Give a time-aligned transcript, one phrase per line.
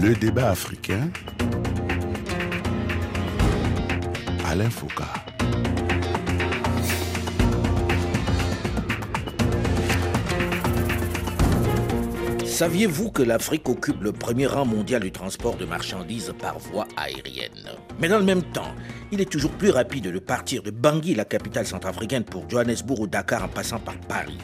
[0.00, 1.10] Le débat africain.
[4.46, 5.02] Alain Foucault.
[12.44, 17.50] Saviez-vous que l'Afrique occupe le premier rang mondial du transport de marchandises par voie aérienne?
[17.98, 18.74] Mais dans le même temps,
[19.10, 23.06] il est toujours plus rapide de partir de Bangui, la capitale centrafricaine, pour Johannesburg ou
[23.08, 24.38] Dakar en passant par Paris.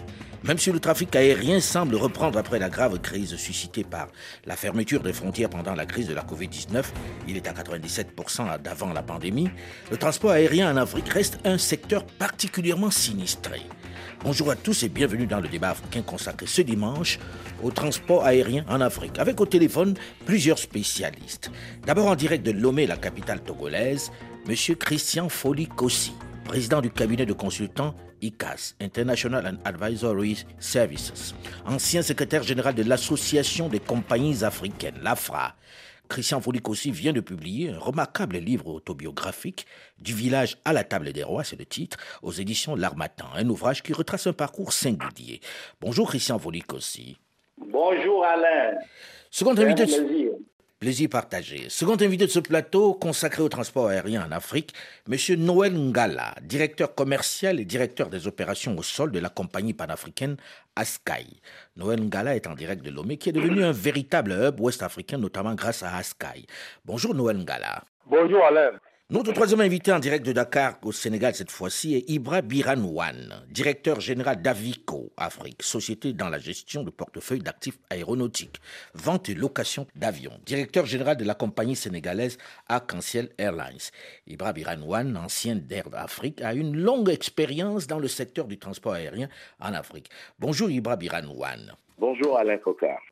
[0.45, 4.09] Même si le trafic aérien semble reprendre après la grave crise suscitée par
[4.45, 6.85] la fermeture des frontières pendant la crise de la Covid-19,
[7.27, 9.49] il est à 97% d'avant la pandémie,
[9.91, 13.63] le transport aérien en Afrique reste un secteur particulièrement sinistré.
[14.23, 17.19] Bonjour à tous et bienvenue dans le débat africain consacré ce dimanche
[17.63, 19.95] au transport aérien en Afrique, avec au téléphone
[20.27, 21.51] plusieurs spécialistes.
[21.87, 24.13] D'abord en direct de Lomé, la capitale togolaise,
[24.47, 24.77] M.
[24.77, 26.13] Christian Foli Kossi,
[26.45, 31.35] président du cabinet de consultants ICAS, International and Advisory Services,
[31.67, 35.55] ancien secrétaire général de l'Association des compagnies africaines, l'AFRA.
[36.09, 39.67] Christian Folikossi vient de publier un remarquable livre autobiographique,
[39.99, 43.83] Du village à la table des rois, c'est le titre, aux éditions L'Armatan, un ouvrage
[43.83, 45.41] qui retrace un parcours singulier.
[45.81, 47.17] Bonjour Christian Folikossi.
[47.59, 48.79] Bonjour Alain.
[49.31, 49.87] Second invité.
[50.81, 51.69] Plaisir partagé.
[51.71, 54.75] Second invité de ce plateau consacré au transport aérien en Afrique,
[55.11, 55.17] M.
[55.39, 60.37] Noël Ngala, directeur commercial et directeur des opérations au sol de la compagnie panafricaine
[60.77, 61.27] Askai.
[61.77, 65.55] Noël Ngala est en direct de Lomé, qui est devenu un véritable hub ouest-africain, notamment
[65.55, 66.45] grâce à Askai.
[66.85, 67.85] Bonjour Noël Ngala.
[68.07, 68.73] Bonjour Alain.
[69.11, 74.01] Notre troisième invité en direct de Dakar au Sénégal cette fois-ci est Ibra Biranouane, directeur
[74.01, 78.63] général d'Avico Afrique, société dans la gestion de portefeuille d'actifs aéronautiques,
[78.95, 83.91] vente et location d'avions, directeur général de la compagnie sénégalaise Arc-en-Ciel Airlines.
[84.27, 89.29] Ibra Biranouane, ancien d'Air d'Afrique, a une longue expérience dans le secteur du transport aérien
[89.61, 90.09] en Afrique.
[90.39, 91.75] Bonjour Ibra Biranouane.
[91.99, 93.03] Bonjour Alain Cocard.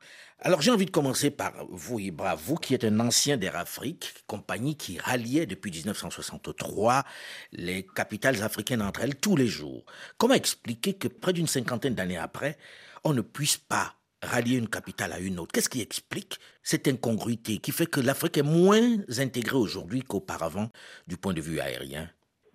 [0.44, 4.12] Alors j'ai envie de commencer par vous, Ibra, vous qui êtes un ancien d'Air Afrique,
[4.26, 7.05] compagnie qui ralliait depuis 1963
[7.52, 9.84] les capitales africaines entre elles tous les jours.
[10.18, 12.58] Comment expliquer que près d'une cinquantaine d'années après,
[13.05, 15.52] on ne puisse pas rallier une capitale à une autre?
[15.52, 20.70] Qu'est-ce qui explique cette incongruité qui fait que l'Afrique est moins intégrée aujourd'hui qu'auparavant
[21.06, 22.11] du point de vue aérien?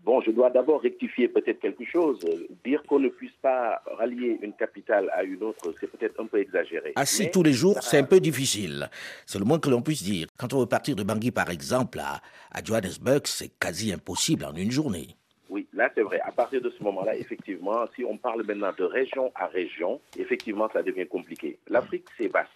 [0.08, 2.26] Bon, je dois d'abord rectifier peut-être quelque chose.
[2.64, 6.40] Dire qu'on ne puisse pas rallier une capitale à une autre, c'est peut-être un peu
[6.40, 6.94] exagéré.
[6.96, 8.90] Ah si, tous les jours, c'est un peu difficile.
[9.26, 10.28] C'est le moins que l'on puisse dire.
[10.38, 12.22] Quand on veut partir de Bangui, par exemple, à,
[12.54, 15.08] à Johannesburg, c'est quasi impossible en une journée.
[15.50, 16.22] Oui, là c'est vrai.
[16.22, 20.70] À partir de ce moment-là, effectivement, si on parle maintenant de région à région, effectivement,
[20.72, 21.60] ça devient compliqué.
[21.68, 22.48] L'Afrique, c'est vaste.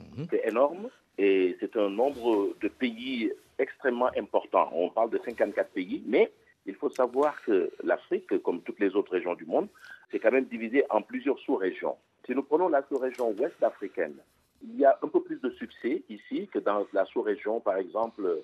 [0.00, 0.26] Mm-hmm.
[0.30, 0.88] C'est énorme
[1.18, 4.70] et c'est un nombre de pays extrêmement important.
[4.72, 6.30] On parle de 54 pays, mais
[6.66, 9.68] il faut savoir que l'Afrique, comme toutes les autres régions du monde,
[10.10, 11.96] c'est quand même divisé en plusieurs sous-régions.
[12.26, 14.14] Si nous prenons la sous-région ouest africaine,
[14.62, 18.42] il y a un peu plus de succès ici que dans la sous-région, par exemple,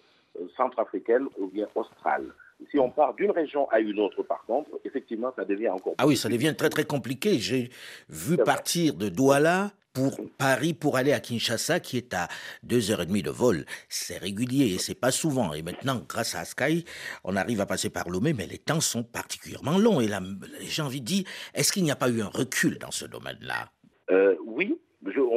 [0.57, 2.27] centrafricaine ou bien australe.
[2.71, 5.95] Si on part d'une région à une autre, par contre, effectivement, ça devient encore.
[5.97, 7.39] Ah oui, ça devient très très compliqué.
[7.39, 7.71] J'ai
[8.11, 12.29] vu partir de Douala pour Paris pour aller à Kinshasa, qui est à
[12.63, 13.65] deux heures et demie de vol.
[13.89, 15.53] C'est régulier et c'est pas souvent.
[15.53, 16.85] Et maintenant, grâce à Sky,
[17.25, 20.01] on arrive à passer par Lomé, mais les temps sont particulièrement longs.
[20.01, 20.21] Et là,
[20.61, 21.25] j'ai envie de dire,
[21.55, 23.71] est-ce qu'il n'y a pas eu un recul dans ce domaine-là?
[24.11, 24.79] Euh, Oui,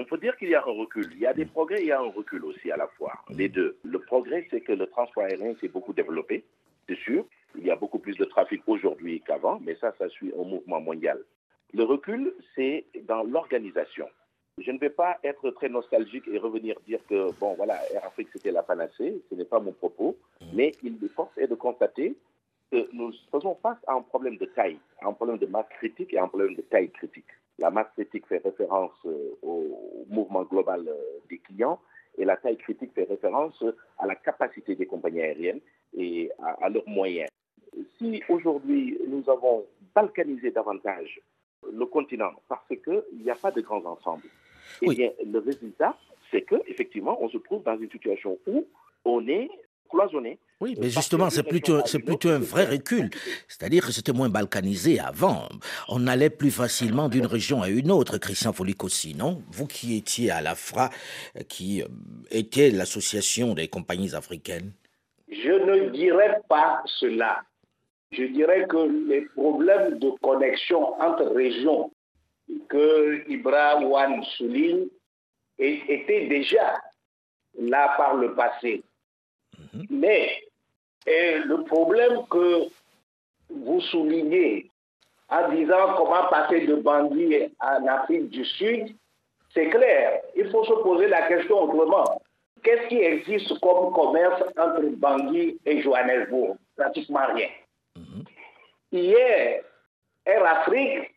[0.04, 1.10] on peut dire qu'il y a un recul.
[1.14, 3.14] Il y a des progrès, il y a un recul aussi à la fois.
[3.30, 3.78] Les deux.
[3.84, 6.44] Le progrès, c'est que le transport aérien s'est beaucoup développé,
[6.88, 7.26] c'est sûr.
[7.56, 10.82] Il y a beaucoup plus de trafic aujourd'hui qu'avant, mais ça, ça suit un mouvement
[10.82, 11.20] mondial.
[11.74, 14.08] Le recul, c'est dans l'organisation.
[14.66, 18.30] Je ne vais pas être très nostalgique et revenir dire que, bon, voilà, Air Afrique,
[18.32, 19.22] c'était la panacée.
[19.30, 20.16] Ce n'est pas mon propos.
[20.54, 22.16] Mais il est force est de constater
[22.72, 26.14] que nous faisons face à un problème de taille, à un problème de masse critique
[26.14, 27.28] et à un problème de taille critique.
[27.60, 28.94] La masse critique fait référence
[29.42, 30.90] au mouvement global
[31.30, 31.80] des clients
[32.18, 33.64] et la taille critique fait référence
[34.00, 35.62] à la capacité des compagnies aériennes
[35.96, 37.30] et à, à leurs moyens.
[37.98, 41.20] Si aujourd'hui nous avons balkanisé davantage
[41.72, 44.24] le continent parce qu'il n'y a pas de grands ensembles,
[44.82, 45.98] eh bien, le résultat,
[46.32, 48.66] c'est que effectivement, on se trouve dans une situation où
[49.06, 49.50] on est
[49.90, 50.40] cloisonné.
[50.60, 53.10] Oui, mais justement, c'est plutôt, c'est plutôt un vrai recul.
[53.48, 55.50] C'est-à-dire que c'était moins balkanisé avant.
[55.90, 60.32] On allait plus facilement d'une région à une autre, Christian Folikossi, non Vous qui étiez
[60.32, 60.90] à l'AFRA,
[61.48, 61.84] qui
[62.32, 64.72] était l'association des compagnies africaines.
[65.30, 67.42] Je ne dirais pas cela.
[68.12, 71.92] Je dirais que les problèmes de connexion entre régions
[72.70, 74.88] que Ibra Wan souligne
[75.58, 76.82] étaient déjà
[77.60, 78.84] là par le passé.
[79.90, 80.44] Mais
[81.06, 82.68] et le problème que
[83.50, 84.70] vous soulignez
[85.30, 88.96] en disant comment passer de Bangui en Afrique du Sud,
[89.54, 90.22] c'est clair.
[90.36, 92.22] Il faut se poser la question autrement.
[92.64, 96.56] qu'est-ce qui existe comme commerce entre Bangui et Johannesburg?
[96.78, 97.50] Pratiquement rien.
[97.98, 98.24] Mhm.
[98.92, 99.64] Hier,
[100.26, 101.13] Air Afrique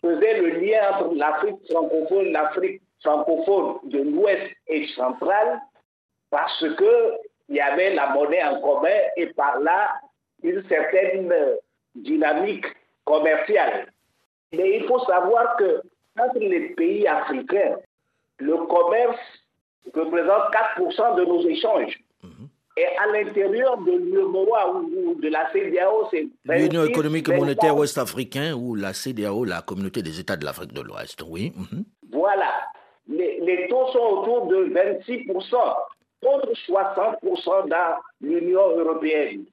[0.00, 5.60] faisait le lien entre l'Afrique francophone l'Afrique francophone de l'Ouest et centrale
[6.30, 10.00] parce qu'il y avait la monnaie en commun et par là
[10.42, 11.32] une certaine
[11.94, 12.66] dynamique
[13.04, 13.92] commerciale.
[14.52, 15.82] Mais il faut savoir que
[16.18, 17.76] entre les pays africains,
[18.38, 19.18] le commerce
[19.94, 21.98] représente 4% de nos échanges.
[22.76, 26.28] Et à l'intérieur de l'UMOA ou de la CDAO, c'est...
[26.44, 30.80] L'Union économique et monétaire ouest-africaine ou la CDAO, la communauté des États de l'Afrique de
[30.80, 31.52] l'Ouest, oui.
[31.56, 31.84] Mhm.
[32.12, 32.50] Voilà.
[33.08, 35.26] Les, les, taux sont autour de 26%,
[36.22, 39.44] contre 60% dans l'Union européenne.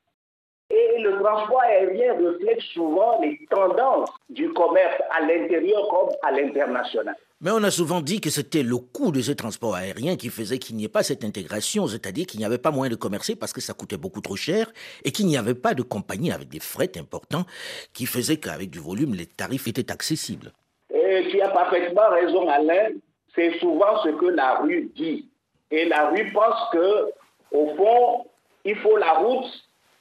[0.70, 7.16] Et le transport aérien reflète souvent les tendances du commerce à l'intérieur comme à l'international.
[7.40, 10.58] Mais on a souvent dit que c'était le coût de ces transports aériens qui faisait
[10.58, 13.54] qu'il n'y ait pas cette intégration, c'est-à-dire qu'il n'y avait pas moyen de commercer parce
[13.54, 14.72] que ça coûtait beaucoup trop cher
[15.06, 17.46] et qu'il n'y avait pas de compagnie avec des frais importants
[17.94, 20.52] qui faisaient qu'avec du volume, les tarifs étaient accessibles.
[20.92, 22.90] Et tu as parfaitement raison, Alain.
[23.36, 25.30] C'est souvent ce que la rue dit.
[25.70, 27.12] Et la rue pense que,
[27.52, 28.26] au fond,
[28.66, 29.46] il faut la route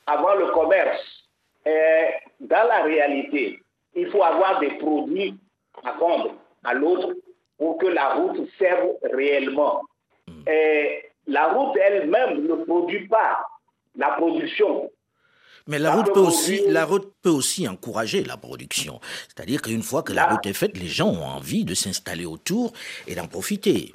[0.06, 1.02] avant le commerce.
[1.66, 3.62] Et dans la réalité,
[3.94, 5.34] il faut avoir des produits
[5.84, 6.32] à vendre
[6.64, 7.12] à l'autre
[7.58, 9.82] pour que la route serve réellement.
[10.26, 10.48] Hmm.
[10.48, 13.46] Et la route elle-même ne produit pas
[13.96, 14.90] la production.
[15.68, 19.00] Mais la route, peut aussi, la route peut aussi encourager la production.
[19.26, 22.72] C'est-à-dire qu'une fois que la route est faite, les gens ont envie de s'installer autour
[23.08, 23.92] et d'en profiter.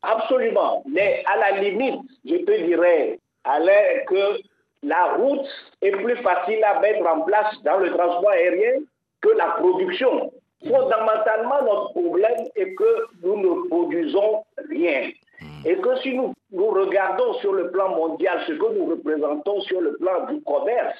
[0.00, 0.82] Absolument.
[0.88, 4.40] Mais à la limite, je te dirais, Alain, que
[4.82, 5.46] la route
[5.82, 8.80] est plus facile à mettre en place dans le transport aérien
[9.20, 10.32] que la production.
[10.66, 15.10] Fondamentalement, notre problème est que nous ne produisons rien.
[15.40, 15.66] Hmm.
[15.66, 19.80] Et que si nous, nous regardons sur le plan mondial ce que nous représentons sur
[19.80, 20.98] le plan du commerce,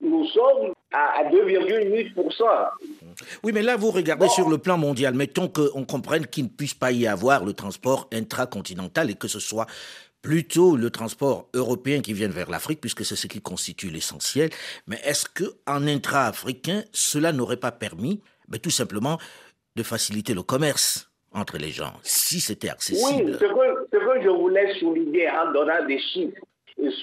[0.00, 2.42] nous sommes à, 2,8%.
[3.44, 5.14] Oui, mais là, vous regardez sur le plan mondial.
[5.14, 9.38] Mettons qu'on comprenne qu'il ne puisse pas y avoir le transport intracontinental et que ce
[9.38, 9.66] soit
[10.20, 14.50] plutôt le transport européen qui vient vers l'Afrique, puisque c'est ce qui constitue l'essentiel.
[14.86, 19.18] Mais est-ce qu'en intra-africain, cela n'aurait pas permis mais tout simplement
[19.76, 23.30] de faciliter le commerce entre les gens, si c'était accessible.
[23.30, 26.40] Oui, ce que, ce que je voulais souligner en donnant des chiffres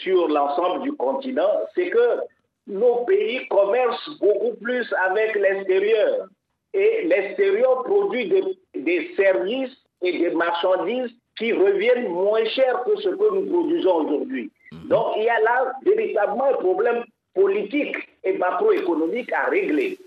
[0.02, 2.20] sur l'ensemble du continent, c'est que
[2.68, 6.28] nos pays commercent beaucoup plus avec l'extérieur.
[6.74, 8.44] Et l'extérieur produit des,
[8.76, 14.52] des, services et des marchandises qui reviennent moins cher que ce que nous produisons aujourd'hui.
[14.72, 14.88] Mhm.
[14.88, 17.04] Donc il y a là véritablement un problème
[17.34, 19.98] politique et macroéconomique à régler.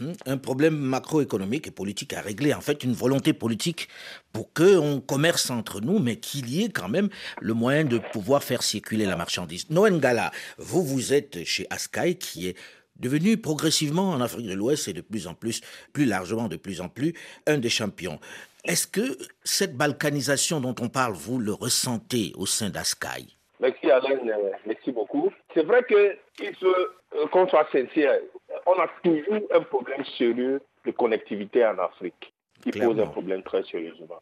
[0.00, 0.12] Mhm.
[0.26, 3.88] Un problème macroéconomique et politique à régler, en fait une volonté politique
[4.32, 7.08] pour qu'on commerce entre nous, mais qu'il y ait quand même
[7.40, 9.70] le moyen de pouvoir faire circuler la marchandise.
[9.70, 12.56] Noël Gala, vous, vous êtes chez Askai, qui est
[12.98, 15.60] devenu progressivement en Afrique de l'Ouest et de plus en plus,
[15.92, 17.14] plus largement, de plus en plus,
[17.46, 18.18] un des champions.
[18.64, 23.36] Est-ce que cette balkanisation dont on parle, vous le ressentez au sein d'Askai?
[23.60, 25.32] Merci Alain, euh, merci beaucoup.
[25.54, 28.18] C'est vrai qu'il faut euh, qu'on soit sincère
[28.66, 32.32] on a toujours un problème sérieux de connectivité en Afrique
[32.62, 34.20] qui pose un problème très sérieusement.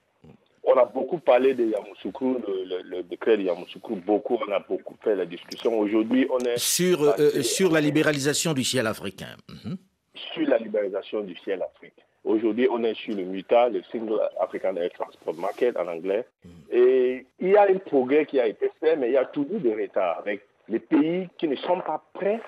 [0.66, 5.14] On a beaucoup parlé de Yamoussoukro, le, décret de Yamoussoukro, beaucoup, on a beaucoup fait
[5.14, 5.78] la discussion.
[5.78, 6.56] Aujourd'hui, on est...
[6.56, 9.36] Sur, euh, sur la libéralisation du ciel africain.
[9.48, 9.76] Mhm.
[10.32, 12.02] Sur la libéralisation du ciel africain.
[12.24, 16.24] Aujourd'hui, on est sur le MUTA, le Single African Air Transport Market en anglais.
[16.44, 16.50] Mhm.
[16.72, 19.60] Et il y a un progrès qui a été fait, mais il y a toujours
[19.60, 22.40] des retards avec les pays qui ne sont pas prêts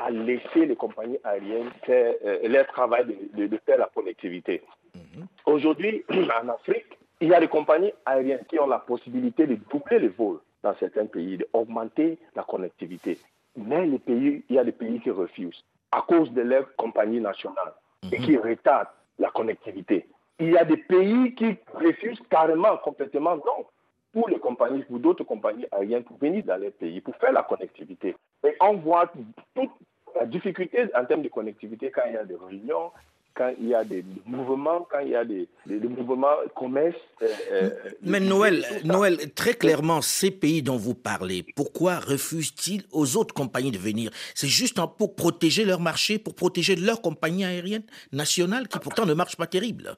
[0.00, 4.62] à laisser les compagnies aériennes faire euh, leur travail de, faire la connectivité.
[4.94, 5.26] Mhm.
[5.46, 6.04] Aujourd'hui,
[6.42, 10.08] en Afrique, il y a des compagnies aériennes qui ont la possibilité de doubler les
[10.08, 13.18] vols dans certains pays, d'augmenter la connectivité.
[13.56, 17.20] Mais les pays, il y a des pays qui refusent à cause de leurs compagnies
[17.20, 17.74] nationales
[18.10, 18.24] et mhm.
[18.24, 18.88] qui retardent
[19.18, 20.06] la connectivité.
[20.38, 23.66] Il y a des pays qui refusent carrément, complètement non
[24.12, 27.42] pour les compagnies, pour d'autres compagnies aériennes pour venir dans les pays, pour faire la
[27.42, 28.16] connectivité.
[28.44, 29.12] Et on voit
[29.54, 29.70] toute
[30.18, 32.90] la difficulté en termes de connectivité quand il y a des réunions,
[33.34, 36.96] quand il y a des mouvements, quand il y a des, mouvements commerce.
[37.22, 37.70] Euh, euh,
[38.02, 43.70] Mais Noël, Noël, très clairement, ces pays dont vous parlez, pourquoi refusent-ils aux autres compagnies
[43.70, 44.10] de venir?
[44.34, 49.14] C'est juste pour protéger leur marché, pour protéger leur compagnie aérienne nationale qui pourtant ne
[49.14, 49.96] marche pas terrible.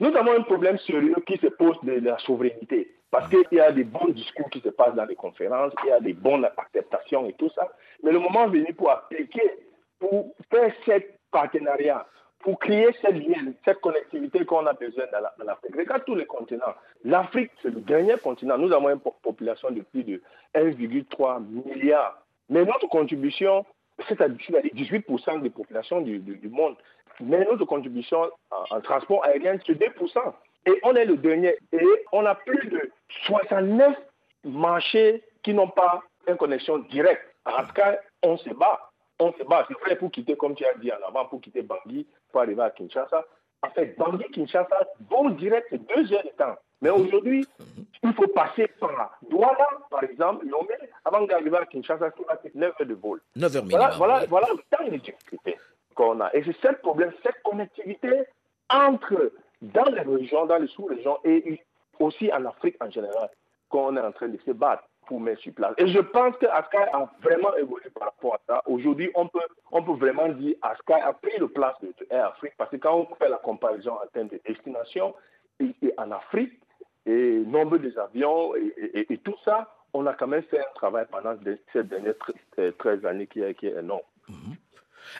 [0.00, 2.94] Nous avons un problème sérieux qui se pose de la souveraineté.
[3.14, 5.92] Parce qu'il y a des bons discours qui se passent dans les conférences, il y
[5.92, 7.70] a des bonnes acceptations et tout ça.
[8.02, 9.52] Mais le moment venu pour appliquer,
[10.00, 12.04] pour faire ce partenariat,
[12.40, 15.76] pour créer cette lien, cette connectivité qu'on a besoin dans l'Afrique.
[15.76, 16.74] Regarde tous les continents.
[17.04, 18.58] L'Afrique, c'est le dernier continent.
[18.58, 20.20] Nous avons une population de plus de
[20.56, 22.20] 1,3 milliard.
[22.48, 23.64] Mais notre contribution,
[24.08, 26.74] c'est à dire 18% des populations du, monde.
[27.20, 30.34] Mais notre contribution en, transport aérien, c'est 2%.
[30.66, 31.56] Et on est le dernier.
[31.72, 32.90] Et on a plus de
[33.26, 33.96] 69
[34.44, 37.22] marchés qui n'ont pas une connexion directe.
[37.44, 38.90] En tout cas, on se bat.
[39.18, 39.64] On se bat.
[39.68, 42.62] C'est vrai pour quitter, comme tu as dit en avant, pour quitter Bangui, pour arriver
[42.62, 43.24] à Kinshasa.
[43.62, 46.56] En fait, Bangui-Kinshasa, bon direct, c'est deux heures de temps.
[46.82, 47.46] Mais aujourd'hui,
[48.02, 52.10] il faut passer par Douala, par exemple, Lomé, avant d'arriver à Kinshasa,
[52.42, 53.20] c'est 9 heures de vol.
[53.36, 53.90] 9 heures minimum.
[53.96, 55.56] Voilà, voilà, le temps de difficulté
[55.94, 56.30] qu'on a.
[56.34, 58.24] Et c'est ce problème, cette connectivité
[58.70, 61.60] entre dans les régions, dans les sous-régions et
[61.98, 63.30] aussi en Afrique en général,
[63.68, 65.74] qu'on est en train de se battre pour mettre sur place.
[65.78, 66.66] Et je pense que a
[67.22, 68.62] vraiment évolué par rapport à ça.
[68.66, 69.40] Aujourd'hui, on peut,
[69.70, 72.94] on peut vraiment dire Askai a pris le place de Air Afrique parce que quand
[72.94, 75.14] on fait la comparaison en termes de destination,
[75.60, 76.52] et, en Afrique,
[77.06, 81.36] et nombre des avions et, tout ça, on a quand même fait un travail pendant
[81.72, 82.14] ces dernières
[82.78, 84.00] 13 années qui est, qui énorme.
[84.28, 84.56] Mhm.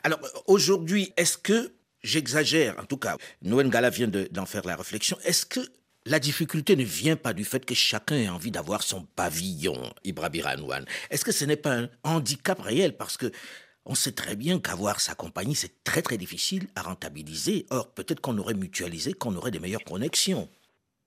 [0.03, 1.71] Alors aujourd'hui, est-ce que,
[2.05, 5.59] j'exagère en tout cas, Noël Gala vient d'en faire la réflexion, est-ce que
[6.05, 10.29] la difficulté ne vient pas du fait que chacun ait envie d'avoir son pavillon, Ibra
[10.29, 10.85] Biranouane.
[11.09, 12.95] Est-ce que ce n'est pas un handicap réel?
[12.95, 13.31] Parce que
[13.87, 17.65] on sait très bien qu'avoir sa compagnie, c'est très très difficile à rentabiliser.
[17.71, 20.47] Or, peut-être qu'on aurait mutualisé, qu'on aurait des meilleures connexions.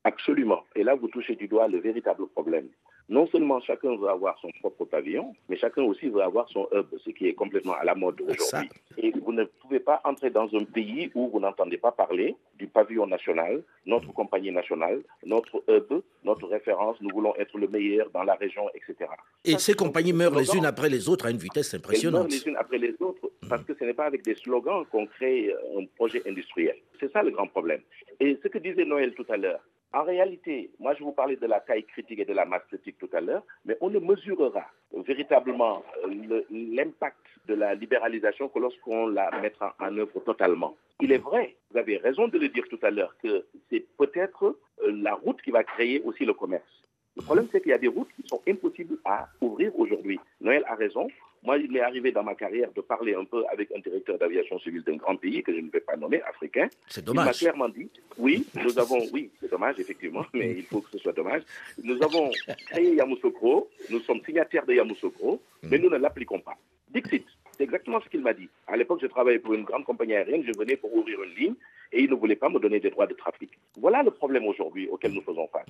[0.05, 0.65] Absolument.
[0.75, 2.69] Et là, vous touchez du doigt le véritable problème
[3.09, 6.87] non seulement chacun veut avoir son propre pavillon, mais chacun aussi veut avoir son hub,
[7.05, 8.69] ce qui est complètement à la mode aujourd'hui.
[8.99, 12.67] Et vous ne pouvez pas entrer dans un pays où vous n'entendez pas parler du
[12.67, 18.25] pavillon national, notre compagnie nationale, notre hub, notre référence, nous voulons être le meilleur dans
[18.25, 19.11] la région, etc.
[19.45, 22.27] Et ces compagnies meurent les unes après les autres à une vitesse impressionnante.
[22.27, 24.85] Elles meurent les unes après les autres parce que ce n'est pas avec des slogans
[24.91, 26.77] qu'on crée un projet industriel.
[27.01, 27.81] C'est ça le grand problème.
[28.21, 29.61] Et ce que disait Noël tout à l'heure,
[29.93, 32.99] en réalité, moi je vous parlais de la taille critique et de la masse critique
[32.99, 37.17] tout à l'heure, mais on ne mesurera véritablement euh, l'impact
[37.47, 40.77] de la libéralisation que lorsqu'on la mettra en œuvre totalement.
[41.01, 44.59] Il est vrai, vous avez raison de le dire tout à l'heure, que c'est peut-être
[44.83, 46.78] euh, la route qui va créer aussi le commerce.
[47.19, 50.21] Le problème, c'est qu'il y a des routes qui sont impossibles à ouvrir aujourd'hui.
[50.41, 51.09] Noël a raison.
[51.43, 54.59] Moi, il m'est arrivé dans ma carrière de parler un peu avec un directeur d'aviation
[54.61, 56.69] civile d'un grand pays que je ne vais pas nommer, africain.
[56.89, 57.25] C'est dommage.
[57.25, 60.91] Il m'a clairement dit, oui, nous avons, oui, c'est dommage, effectivement, mais il faut que
[60.93, 61.43] ce soit dommage.
[61.83, 62.31] Nous avons
[62.71, 66.57] créé Yamoussoukro, nous sommes signataires de Yamoussoukro, mais nous ne l'appliquons pas.
[66.89, 67.27] Dixit,
[67.59, 68.49] c'est exactement ce qu'il m'a dit.
[68.67, 71.55] À l'époque, je travaillais pour une grande compagnie aérienne, je venais pour ouvrir une ligne
[71.93, 73.51] et il ne voulait pas me donner des droits de trafic.
[73.81, 75.67] Voilà le problème aujourd'hui auquel nous faisons face.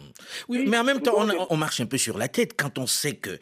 [0.49, 1.14] Oui, mais en même temps,
[1.50, 3.38] on, marche un peu sur la tête quand on sait que,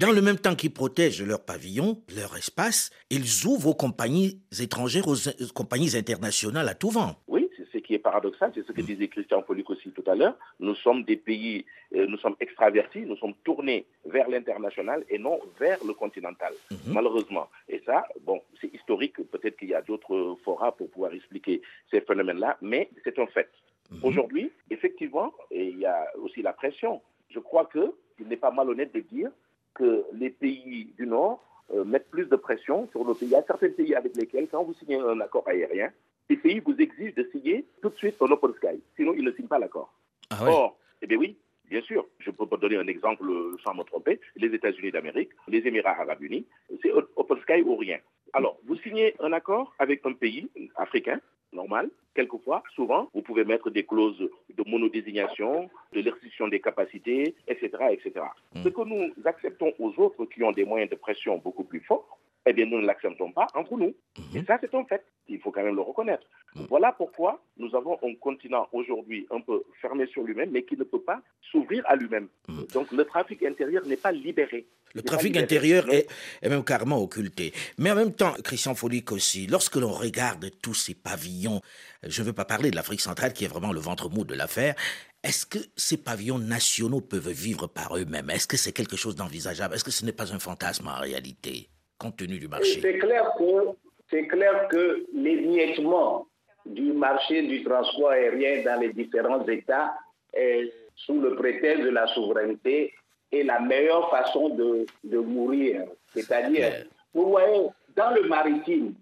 [0.00, 5.06] dans le même temps qu'ils protègent leur pavillon, leur espace, ils ouvrent aux compagnies étrangères,
[5.06, 5.16] aux,
[5.54, 7.16] compagnies internationales à tout vent.
[7.28, 7.43] Oui,
[7.94, 10.36] qui est paradoxal, c'est ce que disait Christian Polic aussi tout à l'heure.
[10.58, 15.38] Nous sommes des pays, euh, nous sommes extravertis, nous sommes tournés vers l'international et non
[15.60, 16.92] vers le continental, mhm.
[16.92, 17.48] malheureusement.
[17.68, 22.00] Et ça, bon, c'est historique, peut-être qu'il y a d'autres forats pour pouvoir expliquer ces
[22.00, 23.48] phénomènes-là, mais c'est un fait.
[23.90, 24.00] Mhm.
[24.02, 27.00] Aujourd'hui, effectivement, et il y a aussi la pression.
[27.30, 29.30] Je crois qu'il n'est pas malhonnête de dire
[29.74, 33.28] que les pays du Nord euh, mettent plus de pression sur nos pays.
[33.28, 35.90] Il y a certains pays avec lesquels, quand vous signez un accord aérien,
[36.28, 38.82] ces pays vous exigent de signer tout de suite un open sky.
[38.96, 39.92] Sinon, ils ne signent pas l'accord.
[40.30, 41.36] Ah Or, eh bien oui,
[41.68, 43.24] bien sûr, je peux vous donner un exemple
[43.62, 44.20] sans me tromper.
[44.36, 46.46] Les États-Unis d'Amérique, les Émirats arabes unis,
[46.82, 47.98] c'est open sky ou rien.
[48.32, 51.20] Alors, vous signez un accord avec un pays africain,
[51.54, 51.90] normal.
[52.14, 58.26] Quelquefois, souvent, vous pouvez mettre des clauses de monodésignation, de restriction des capacités, etc., etc.
[58.54, 58.62] Hmm.
[58.62, 62.18] Ce que nous acceptons aux autres qui ont des moyens de pression beaucoup plus forts,
[62.46, 63.94] eh bien, nous ne l'acceptons pas entre nous.
[64.18, 64.36] Hmm.
[64.36, 65.04] Et ça, c'est un fait.
[65.28, 66.26] Il faut quand même le reconnaître.
[66.54, 66.64] Hmm.
[66.68, 70.84] Voilà pourquoi nous avons un continent aujourd'hui un peu fermé sur lui-même, mais qui ne
[70.84, 71.20] peut pas
[71.50, 72.28] s'ouvrir à lui-même.
[72.72, 74.66] Donc, le trafic intérieur n'est pas libéré.
[74.94, 76.06] Le trafic intérieur est,
[76.42, 77.52] même carrément occulté.
[77.78, 81.60] Mais en même temps, Christian Folic aussi, lorsque l'on regarde tous ces pavillons,
[82.04, 84.34] je ne veux pas parler de l'Afrique centrale qui est vraiment le ventre mou de
[84.34, 84.76] l'affaire,
[85.24, 88.30] est-ce que ces pavillons nationaux peuvent vivre par eux-mêmes?
[88.30, 89.74] Est-ce que c'est quelque chose d'envisageable?
[89.74, 93.32] Est-ce que ce n'est pas un fantasme en réalité, compte tenu du marché C'est clair
[93.38, 93.70] que,
[94.10, 96.26] c'est clair que l'émiettement
[96.66, 99.94] du marché du transport aérien dans les différents États
[100.32, 102.92] est sous le prétexte de la souveraineté
[103.32, 105.84] est la meilleure façon de, de mourir.
[106.14, 108.94] C'est-à-dire, vous voyez, dans le maritime,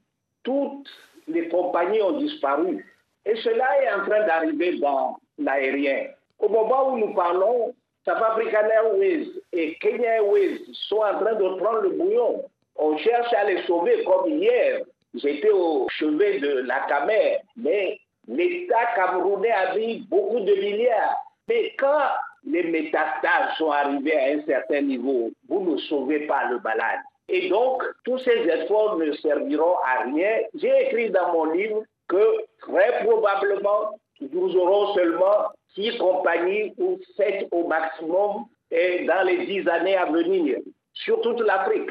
[0.43, 0.89] toutes
[1.29, 2.85] les compagnies ont disparu.
[3.25, 6.07] Et cela est en train d'arriver dans l'aérien.
[6.39, 11.57] Au moment où nous parlons, South African Airways et Kenya Airways sont en train de
[11.57, 12.45] prendre le bouillon.
[12.77, 14.81] On cherche à les sauver comme hier.
[15.15, 21.17] J'étais au chevet de la Camer, mais l'État camerounais a mis beaucoup de milliards.
[21.49, 22.09] Mais quand
[22.45, 27.01] les métastases sont arrivées à un certain niveau, vous ne sauvez pas le malade.
[27.29, 30.39] Et donc, tous ces efforts ne serviront à rien.
[30.55, 37.49] J'ai écrit dans mon livre que très probablement, nous aurons seulement six compagnies ou sept
[37.51, 40.59] au maximum dans les dix années à venir
[40.95, 41.91] sur toute l'Afrique.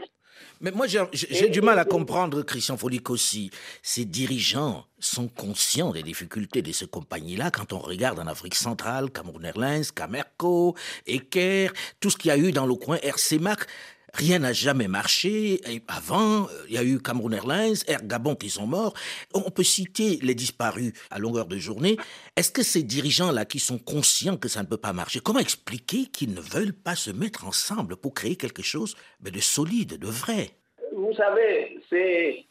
[0.61, 3.49] Mais moi, j'ai du mal à comprendre, Christian Folic aussi.
[3.81, 9.09] Ces dirigeants sont conscients des difficultés de ces compagnies-là quand on regarde en Afrique centrale,
[9.09, 10.75] Cameroun Airlines, Camerco,
[11.07, 13.65] Eker, tout ce qu'il y a eu dans le coin RCMAC.
[14.13, 15.61] Rien n'a jamais marché.
[15.87, 18.93] avant, il y a eu Cameroun Airlines, Air Gabon qui sont morts.
[19.33, 21.97] On peut citer les disparus à longueur de journée.
[22.35, 26.05] Est-ce que ces dirigeants-là qui sont conscients que ça ne peut pas marcher, comment expliquer
[26.05, 30.49] qu'ils ne veulent pas se mettre ensemble pour créer quelque chose de solide, de vrai?
[30.93, 32.45] Vous savez, c'est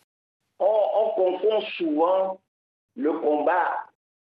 [0.58, 2.40] on confond souvent
[2.96, 3.89] le combat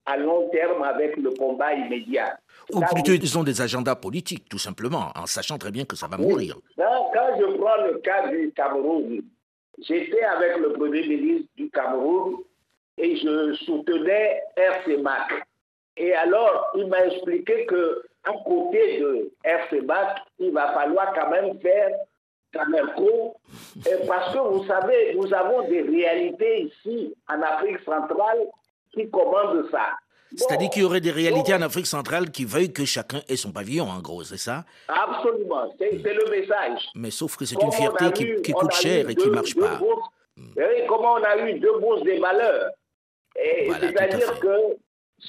[0.05, 2.37] à long terme avec le combat immédiat.
[2.71, 6.07] Ou plutôt, ils ont des agendas politiques, tout simplement, en sachant très bien que ça
[6.07, 6.57] va mourir.
[6.77, 9.21] Quand je prends le cas du Cameroun,
[9.79, 12.37] j'étais avec le Premier ministre du Cameroun
[12.97, 15.45] et je soutenais RCMAC.
[15.97, 21.59] Et alors, il m'a expliqué que à côté de RCMAC, il va falloir quand même
[21.59, 21.89] faire
[22.53, 23.35] Camerco,
[24.07, 28.45] parce que vous savez, nous avons des réalités ici, en Afrique centrale,
[28.93, 29.97] qui commandent ça.
[30.35, 33.51] C'est-à-dire qu'il y aurait des réalités en Afrique centrale qui veuillent que chacun ait son
[33.51, 34.65] pavillon, en gros, c'est ça?
[34.87, 36.89] Absolument, c'est le message.
[36.95, 39.79] Mais sauf que c'est une fierté qui, coûte cher et qui ne marche pas.
[40.35, 40.53] Hmm.
[40.87, 42.71] comment on a eu deux bourses des malheurs
[43.35, 44.77] C'est-à-dire que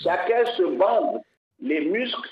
[0.03, 1.21] chacun se bande
[1.61, 2.31] les muscles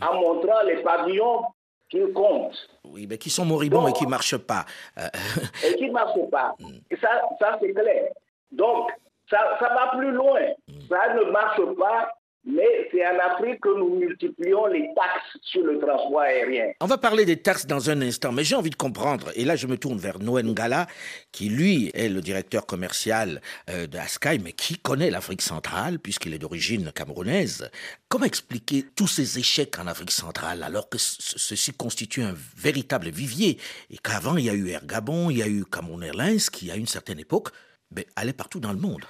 [0.00, 1.42] en montrant les pavillons
[1.90, 2.56] qu'il compte.
[2.84, 4.64] Oui, mais qui sont moribonds et qui ne marchent pas.
[4.96, 6.54] et qui ne marchent pas.
[6.64, 6.78] Hmm.
[7.00, 8.10] Ça, ça c'est clair.
[8.50, 8.90] Donc,
[9.30, 10.40] ça, va plus loin.
[10.88, 12.12] Ça ne marche pas
[12.44, 16.72] mais c'est en Afrique que nous multiplions les taxes sur le transport aérien.
[16.80, 19.56] On va parler des taxes dans un instant, mais j'ai envie de comprendre, et là
[19.56, 20.86] je me tourne vers Noël Ngala,
[21.32, 26.34] qui lui est le directeur commercial euh, de Askai, mais qui connaît l'Afrique centrale, puisqu'il
[26.34, 27.70] est d'origine camerounaise.
[28.08, 33.58] Comment expliquer tous ces échecs en Afrique centrale, alors que ceci constitue un véritable vivier,
[33.90, 36.70] et qu'avant il y a eu Air Gabon, il y a eu Cameroun Airlines, qui
[36.70, 37.48] à une certaine époque
[37.90, 39.04] ben, allait partout dans le monde?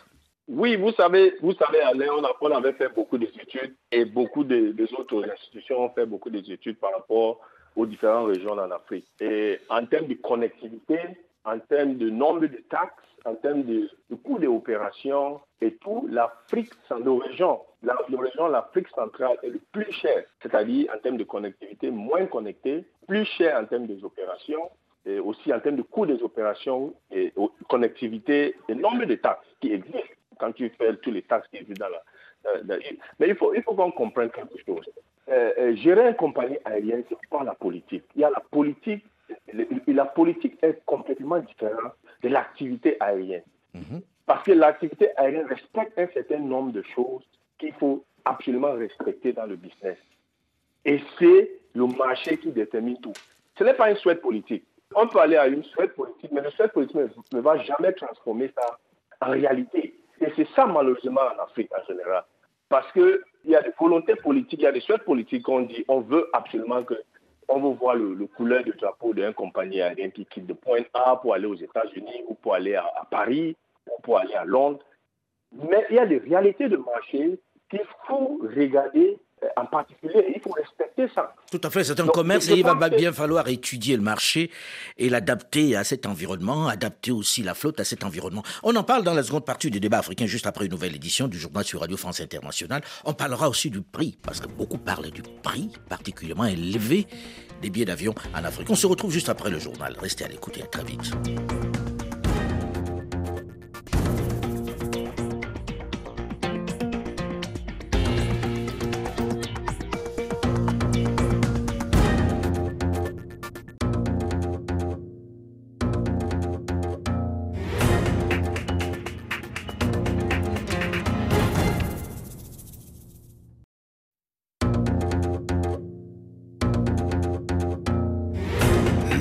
[0.48, 2.06] Oui, vous savez, vous savez, Alain,
[2.40, 6.92] on, avait fait beaucoup d'études et beaucoup des autres institutions ont fait beaucoup d'études par
[6.92, 7.40] rapport
[7.74, 9.06] aux différentes régions en Afrique.
[9.20, 10.98] Et en termes de connectivité,
[11.44, 12.92] en termes de nombre de taxes,
[13.24, 13.88] en termes de,
[14.22, 16.70] coût des opérations et tout, l'Afrique,
[17.02, 17.96] nos régions, la,
[18.50, 23.58] l'Afrique centrale est le plus cher, c'est-à-dire en termes de connectivité, moins connectée, plus cher
[23.58, 24.70] en termes des opérations
[25.06, 27.32] et aussi en termes de coût des opérations et
[27.68, 30.00] connectivité et nombre de taxes qui existent
[30.38, 32.76] quand tu fais tous les taxes qui existent dans la.
[33.18, 34.88] mais il faut, il faut qu'on comprenne quelque chose.
[35.28, 38.04] Euh, euh, gérer une compagnie aérienne, ce n'est pas la politique.
[38.14, 39.04] Il y a la politique,
[39.86, 43.42] la politique est complètement différente de l'activité aérienne.
[43.72, 44.02] Mhm.
[44.26, 47.24] Parce que l'activité aérienne respecte un certain nombre de choses
[47.58, 49.96] qu'il faut absolument respecter dans le business.
[50.84, 53.12] Et c'est le marché qui détermine tout.
[53.58, 54.64] Ce n'est pas une souhait politique.
[54.94, 56.96] On peut aller à une souhait politique, mais le souhait politique
[57.32, 58.78] ne va jamais transformer ça
[59.20, 59.94] en réalité.
[60.20, 62.24] Et c'est ça, malheureusement, en Afrique en général.
[62.68, 65.84] Parce qu'il y a des volontés politiques, il y a des souhaits politiques on dit
[65.88, 66.94] on veut absolument que.
[67.46, 71.16] On veut voir le, couleur de drapeau d'une compagnie aérienne qui quitte de point A
[71.16, 73.54] pour aller aux États-Unis ou pour aller à, Paris
[73.86, 74.78] ou pour aller à Londres.
[75.52, 79.18] Mais il y a des réalités de marché qu'il faut regarder
[79.56, 81.34] en particulier, il faut respecter ça.
[81.50, 84.50] Tout à fait, c'est un commerce et il va bien falloir étudier le marché
[84.98, 88.42] et l'adapter à cet environnement, adapter aussi la flotte à cet environnement.
[88.62, 91.28] On en parle dans la seconde partie du débat africain, juste après une nouvelle édition
[91.28, 92.82] du journal sur Radio France Internationale.
[93.04, 97.06] On parlera aussi du prix, parce que beaucoup parlent du prix particulièrement élevé
[97.62, 98.68] des billets d'avion en Afrique.
[98.70, 99.96] On se retrouve juste après le journal.
[99.98, 101.12] Restez à l'écoute et à très vite.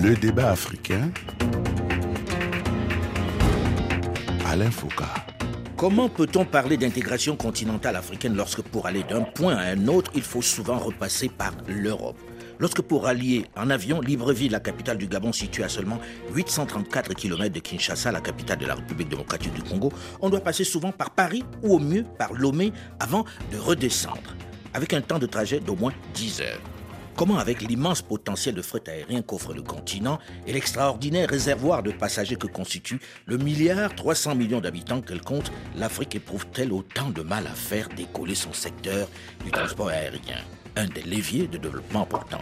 [0.03, 1.11] Le débat africain.
[4.45, 5.05] Alain Foucault.
[5.77, 10.23] Comment peut-on parler d'intégration continentale africaine lorsque pour aller d'un point à un autre, il
[10.23, 12.17] faut souvent repasser par l'Europe?
[12.59, 16.01] Lorsque pour allier en avion Libreville, la capitale du Gabon située à seulement
[16.33, 20.65] 834 km de Kinshasa, la capitale de la République démocratique du Congo, on doit passer
[20.65, 24.35] souvent par Paris ou au mieux par Lomé avant de redescendre,
[24.73, 26.82] avec un temps de trajet d'au moins 10 heures.
[27.15, 32.37] Comment, avec l'immense potentiel de fret aérien qu'offre le continent et l'extraordinaire réservoir de passagers
[32.37, 37.51] que constitue le milliard 300 millions d'habitants qu'elle compte, l'Afrique éprouve-t-elle autant de mal à
[37.51, 39.07] faire décoller son secteur
[39.45, 40.39] du transport aérien?
[40.75, 42.41] Un des leviers de développement importants.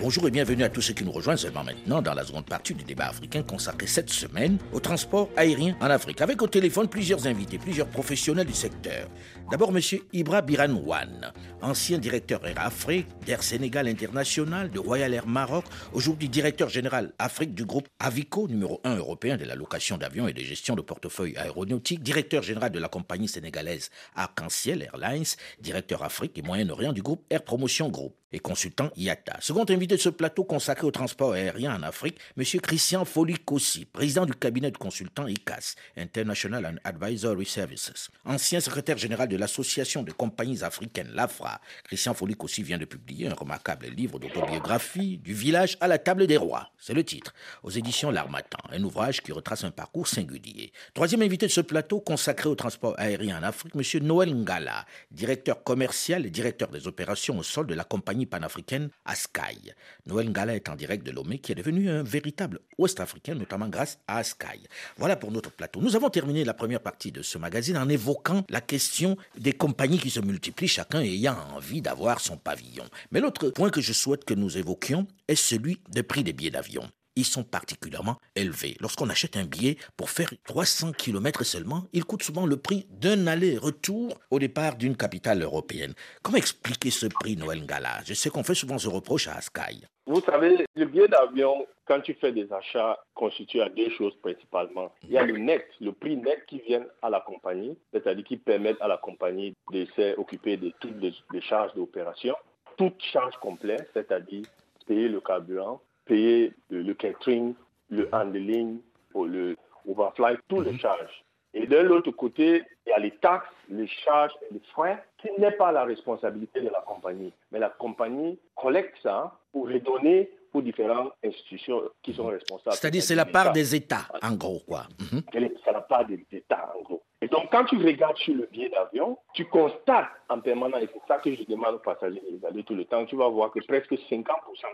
[0.00, 2.72] Bonjour et bienvenue à tous ceux qui nous rejoignent seulement maintenant dans la seconde partie
[2.72, 6.22] du débat africain consacré cette semaine au transport aérien en Afrique.
[6.22, 9.10] Avec au téléphone plusieurs invités, plusieurs professionnels du secteur.
[9.50, 9.82] D'abord, M.
[10.14, 16.70] Ibra Biranouane, ancien directeur Air Afrique, d'Air Sénégal International, de Royal Air Maroc, aujourd'hui directeur
[16.70, 20.76] général Afrique du groupe Avico, numéro 1 européen de la location d'avions et de gestion
[20.76, 25.26] de portefeuille aéronautique, directeur général de la compagnie sénégalaise Arc-en-Ciel Airlines,
[25.60, 29.38] directeur Afrique et Moyen-Orient du groupe Air Promotion Group et consultant IATA.
[29.40, 32.44] Second invité de ce plateau consacré au transport aérien en Afrique, M.
[32.60, 39.28] Christian Folikossi, président du cabinet de consultants ICAS, International and Advisory Services, ancien secrétaire général
[39.28, 41.60] de l'Association de compagnies africaines, l'AFRA.
[41.84, 46.36] Christian Folikossi vient de publier un remarquable livre d'autobiographie, Du village à la table des
[46.36, 46.70] rois.
[46.78, 50.72] C'est le titre, aux éditions L'Armatan, un ouvrage qui retrace un parcours singulier.
[50.94, 54.06] Troisième invité de ce plateau consacré au transport aérien en Afrique, M.
[54.06, 59.74] Noël Ngala, directeur commercial et directeur des opérations au sol de la compagnie panafricaine Askai.
[60.06, 63.68] Noël Ngala est en direct de Lomé, qui est devenu un véritable ouest africain, notamment
[63.68, 64.60] grâce à Askai.
[64.96, 65.80] Voilà pour notre plateau.
[65.80, 69.98] Nous avons terminé la première partie de ce magazine en évoquant la question des compagnies
[69.98, 72.84] qui se multiplient, chacun ayant envie d'avoir son pavillon.
[73.10, 76.50] Mais l'autre point que je souhaite que nous évoquions est celui des prix des billets
[76.50, 78.76] d'avion ils sont particulièrement élevés.
[78.80, 83.26] Lorsqu'on achète un billet pour faire 300 km seulement, il coûte souvent le prix d'un
[83.26, 85.94] aller-retour au départ d'une capitale européenne.
[86.22, 88.00] Comment expliquer ce prix, Noël Ngala?
[88.04, 89.84] Je sais qu'on fait souvent ce reproche à Sky.
[90.06, 94.92] Vous savez, le billet d'avion, quand tu fais des achats, constitue à deux choses principalement.
[95.04, 98.36] Il y a le net, le prix net qui vient à la compagnie, c'est-à-dire qui
[98.36, 102.34] permet à la compagnie de s'occuper de toutes les charges d'opération,
[102.76, 104.42] toutes charges complètes, c'est-à-dire
[104.86, 107.54] payer le carburant, payer le, catering,
[107.88, 108.80] le handling,
[109.14, 109.56] le
[109.88, 111.24] overfly, tous les charges.
[111.54, 115.28] Et de l'autre côté, il y a les taxes, les charges et les frais qui
[115.38, 117.32] n'est pas la responsabilité de la compagnie.
[117.52, 122.74] Mais la compagnie collecte ça pour redonner aux différentes institutions qui sont responsables.
[122.76, 124.82] C'est-à-dire c'est la part des États, en gros, quoi.
[125.12, 125.22] Mhm.
[125.32, 127.02] C'est la part des États, en gros.
[127.22, 131.06] Et donc, quand tu regardes sur le billet d'avion, tu constates en permanence, et c'est
[131.06, 133.60] ça que je demande aux passagers de regarder tout le temps, tu vas voir que
[133.66, 134.24] presque 50%,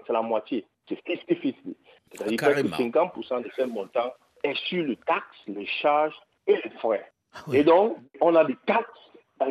[0.06, 0.64] c'est la moitié.
[0.88, 1.74] C'est 50-50.
[2.12, 4.12] C'est-à-dire que 50% de ces montants
[4.44, 7.10] est sur le taxe, les charges et les frais.
[7.34, 8.86] Ah et donc, on a des taxes,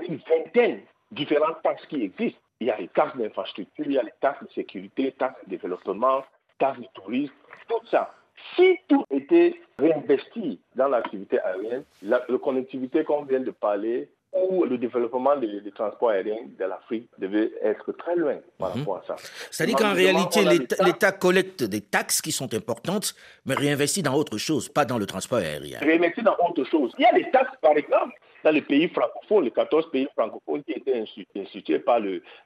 [0.08, 0.81] une vingtaine
[1.12, 2.39] différentes taxes qui existent.
[2.62, 5.49] Il y a les taxes d'infrastructure, il y a les taxes de sécurité, taxes de
[5.49, 6.23] développement,
[6.58, 7.34] taxes de tourisme,
[7.67, 8.13] tout ça.
[8.56, 14.78] Si tout était réinvesti dans l'activité aérienne, la, connectivité qu'on vient de parler ou le
[14.78, 18.80] développement des, transports aériens de l'Afrique devait être très loin par mhm.
[18.82, 19.15] rapport à ça.
[19.50, 20.41] C'est-à-dire qu'en réalité,
[20.84, 25.06] l'État collecte des taxes qui sont importantes, mais réinvestit dans autre chose, pas dans le
[25.06, 25.80] transport aérien.
[25.80, 26.93] Réinvestit dans autre chose.
[26.98, 28.13] Il y a des taxes, par exemple,
[28.45, 31.03] dans les pays francophones, les 14 pays francophones qui étaient
[31.36, 31.99] institués par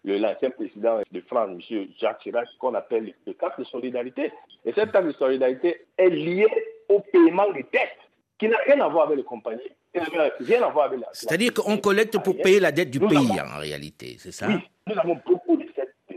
[0.05, 1.87] l'ancien président de France, M.
[1.99, 4.31] Jacques Chirac, qu'on appelle le taxe de solidarité.
[4.63, 6.47] Et cette taxe de solidarité est liée
[6.87, 7.99] au paiement des dettes,
[8.39, 9.61] qui n'a rien à voir avec les compagnies.
[11.11, 14.47] C'est-à-dire qu'on collecte pour payer la dette du pays, en réalité, c'est ça?
[14.47, 14.55] Oui,
[14.87, 15.65] nous avons beaucoup de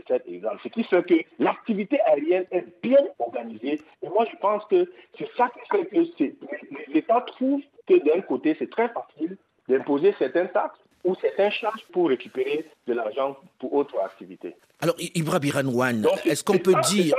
[0.07, 0.61] cette exemple.
[0.63, 3.81] Ce qui fait que l'activité aérienne est bien organisée.
[4.01, 8.55] Et moi, je pense que c'est ça qui fait que l'État trouve que d'un côté,
[8.57, 13.99] c'est très facile d'imposer certaines taxes ou certaines charges pour récupérer de l'argent pour autre
[13.99, 14.55] activité.
[14.79, 17.15] Alors, Ibra Biranouane, est-ce qu'on peut dire...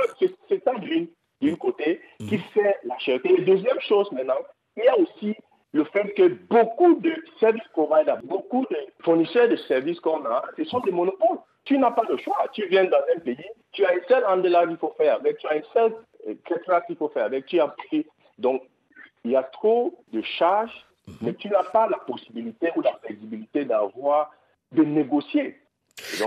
[0.49, 2.43] C'est ça d'une côté qui mhm.
[2.53, 3.33] fait la cherté.
[3.33, 4.37] Et deuxième chose maintenant,
[4.77, 5.35] il y a aussi
[5.73, 10.63] le fait que beaucoup de services providers, beaucoup de fournisseurs de services qu'on a, ce
[10.63, 11.39] sont des monopoles.
[11.65, 12.37] Tu n'as pas le choix.
[12.53, 13.37] Tu viens dans un pays,
[13.73, 15.93] tu as une seule endelade qu'il faut faire avec, tu as une seule
[16.27, 16.35] euh,
[16.87, 18.05] qu'il faut faire avec, tu as pris.
[18.37, 18.61] Donc,
[19.25, 20.85] il y a trop de charges
[21.21, 24.31] mais tu n'as pas la possibilité ou la flexibilité d'avoir,
[24.71, 25.59] de négocier.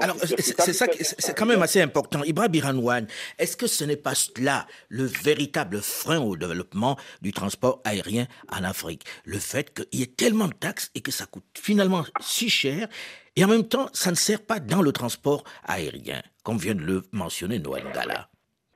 [0.00, 0.86] Alors, c'est ça,
[1.18, 2.24] c'est quand même assez important.
[2.24, 3.06] Ibra Biranouane,
[3.38, 8.64] est-ce que ce n'est pas cela le véritable frein au développement du transport aérien en
[8.64, 9.04] Afrique?
[9.26, 12.88] Le fait qu'il y ait tellement de taxes et que ça coûte finalement si cher,
[13.36, 16.82] et en même temps, ça ne sert pas dans le transport aérien, comme vient de
[16.82, 18.30] le mentionner Noël Gala.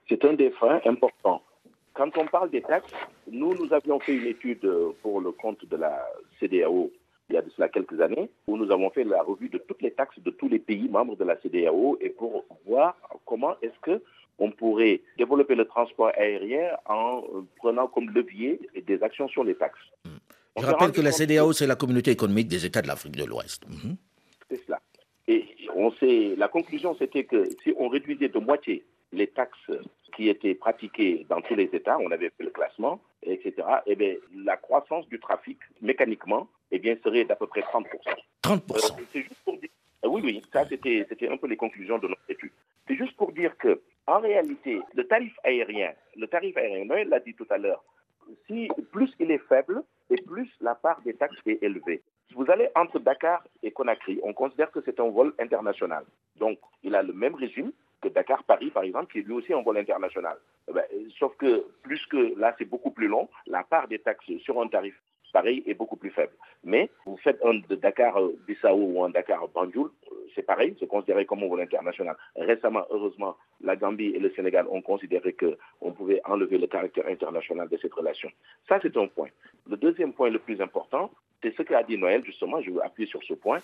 [0.08, 1.42] C'est un des freins importants.
[1.94, 2.92] Quand on parle des taxes,
[3.30, 4.68] nous, nous avions fait une étude
[5.02, 6.06] pour le compte de la
[6.40, 6.90] CDAO
[7.32, 9.80] il y a de cela quelques années, où nous avons fait la revue de toutes
[9.80, 13.78] les taxes de tous les pays membres de la CDAO et pour voir comment est-ce
[13.80, 14.02] que
[14.38, 17.22] on pourrait développer le transport aérien en
[17.56, 19.78] prenant comme levier des actions sur les taxes.
[20.04, 20.18] Hmm.
[20.60, 23.64] Je rappelle que la CDAO, c'est la communauté économique des États de l'Afrique de l'Ouest.
[23.66, 23.94] Hmm.
[24.50, 24.80] C'est cela.
[25.28, 29.70] Et on sait, la conclusion, c'était que si on réduisait de moitié les taxes
[30.14, 33.54] qui étaient pratiquées dans tous les États, on avait fait le classement, etc.,
[33.86, 37.86] eh bien, la croissance du trafic, mécaniquement, eh bien, serait d'à peu près 30%.
[38.42, 39.70] 30% euh, C'est juste pour dire...
[40.04, 42.52] Euh, oui, oui, ça, c'était un peu les conclusions de notre étude.
[42.88, 47.20] C'est juste pour dire que, en réalité, le tarif aérien, le tarif aérien, Noël l'a
[47.20, 47.84] dit tout à l'heure,
[48.46, 52.02] si plus il est faible et plus la part des taxes est élevée.
[52.28, 56.04] Si vous allez entre Dakar et Conakry, on considère que c'est un vol international.
[56.36, 57.72] Donc, il a le même régime
[58.02, 60.36] que Dakar-Paris, par exemple, qui est lui aussi un vol international.
[60.68, 60.84] Eh ben,
[61.18, 64.68] sauf que, plus que là, c'est beaucoup plus long, la part des taxes sur un
[64.68, 64.94] tarif
[65.32, 66.32] pareil est beaucoup plus faible.
[66.62, 69.88] Mais vous faites un Dakar-Bissau ou un Dakar-Banjul,
[70.34, 72.16] c'est pareil, c'est considéré comme un vol international.
[72.36, 77.68] Récemment, heureusement, la Gambie et le Sénégal ont considéré qu'on pouvait enlever le caractère international
[77.68, 78.30] de cette relation.
[78.68, 79.28] Ça, c'est un point.
[79.68, 81.10] Le deuxième point le plus important,
[81.42, 83.58] c'est ce qu'a dit Noël, justement, je veux appuyer sur ce point,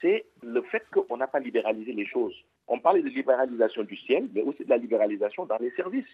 [0.00, 2.34] c'est le fait qu'on n'a pas libéralisé les choses.
[2.68, 6.04] On parlait de libéralisation du ciel, mais aussi de la libéralisation dans les services.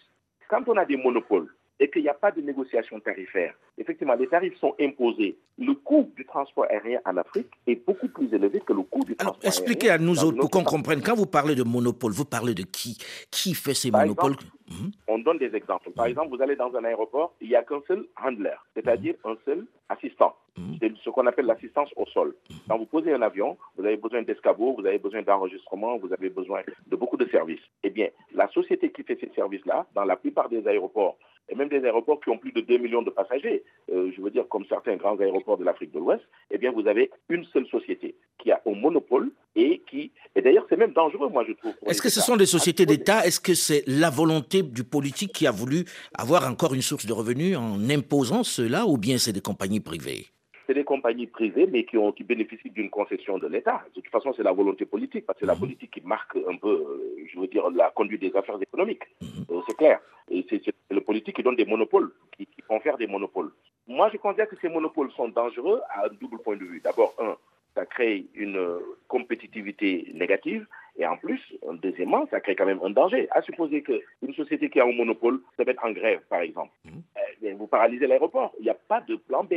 [0.49, 1.47] Quand on a des monopoles,
[1.81, 3.55] et qu'il n'y a pas de négociation tarifaire.
[3.77, 5.35] Effectivement, les tarifs sont imposés.
[5.57, 9.15] Le coût du transport aérien en Afrique est beaucoup plus élevé que le coût du
[9.17, 11.01] Alors, transport expliquez à nous autres pour qu'on comprenne.
[11.01, 12.99] Quand vous parlez de monopole, vous parlez de qui?
[13.31, 14.33] Qui fait ces Par monopoles?
[14.33, 14.91] Exemple, Mhm.
[15.07, 15.91] On donne des exemples.
[15.91, 19.35] Par exemple, vous allez dans un aéroport, il n'y a qu'un seul handler, c'est-à-dire un
[19.45, 20.35] seul assistant.
[20.57, 20.77] Mhm.
[20.79, 22.35] C'est ce qu'on appelle l'assistance au sol.
[22.67, 26.29] Quand vous posez un avion, vous avez besoin d'escabeau, vous avez besoin d'enregistrement, vous avez
[26.29, 27.61] besoin de beaucoup de services.
[27.83, 31.17] Eh bien, la société qui fait ces services-là, dans la plupart des aéroports,
[31.49, 34.29] et même des aéroports qui ont plus de 2 millions de passagers, euh, je veux
[34.29, 37.67] dire comme certains grands aéroports de l'Afrique de l'Ouest, eh bien vous avez une seule
[37.67, 40.11] société qui a un monopole et qui...
[40.35, 41.73] Et d'ailleurs c'est même dangereux, moi je trouve.
[41.85, 43.25] Est-ce que ce sont des sociétés d'État?
[43.25, 47.13] Est-ce que c'est la volonté du politique qui a voulu avoir encore une source de
[47.13, 50.27] revenus en imposant cela ou bien c'est des compagnies privées?
[50.65, 53.83] C'est des compagnies privées, mais qui, ont, qui bénéficient d'une concession de l'État.
[53.95, 56.57] De toute façon, c'est la volonté politique, parce que c'est la politique qui marque un
[56.57, 59.03] peu, euh, je veux dire, la conduite des affaires économiques.
[59.49, 59.99] Euh, c'est clair.
[60.29, 63.51] Et c'est le politique qui donne des monopoles, qui, qui confère des monopoles.
[63.87, 66.81] Moi, je considère que ces monopoles sont dangereux à un double point de vue.
[66.81, 67.35] D'abord, un,
[67.75, 70.67] ça crée une euh, compétitivité négative.
[70.97, 71.41] Et en plus,
[71.81, 73.29] deuxièmement, ça crée quand même un danger.
[73.31, 76.71] À supposer qu'une société qui a un monopole se mette en grève, par exemple.
[76.85, 78.53] Eh bien, vous paralysez l'aéroport.
[78.59, 79.53] Il n'y a pas de plan B.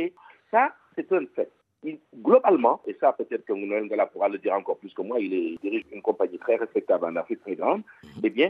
[0.49, 1.49] Ça, c'est un fait.
[1.83, 5.19] Il- globalement, et ça peut-être que Noël Ngala pourra le dire encore plus que moi,
[5.19, 7.83] il, est- il dirige une compagnie très respectable en Afrique très grande,
[8.23, 8.49] eh bien,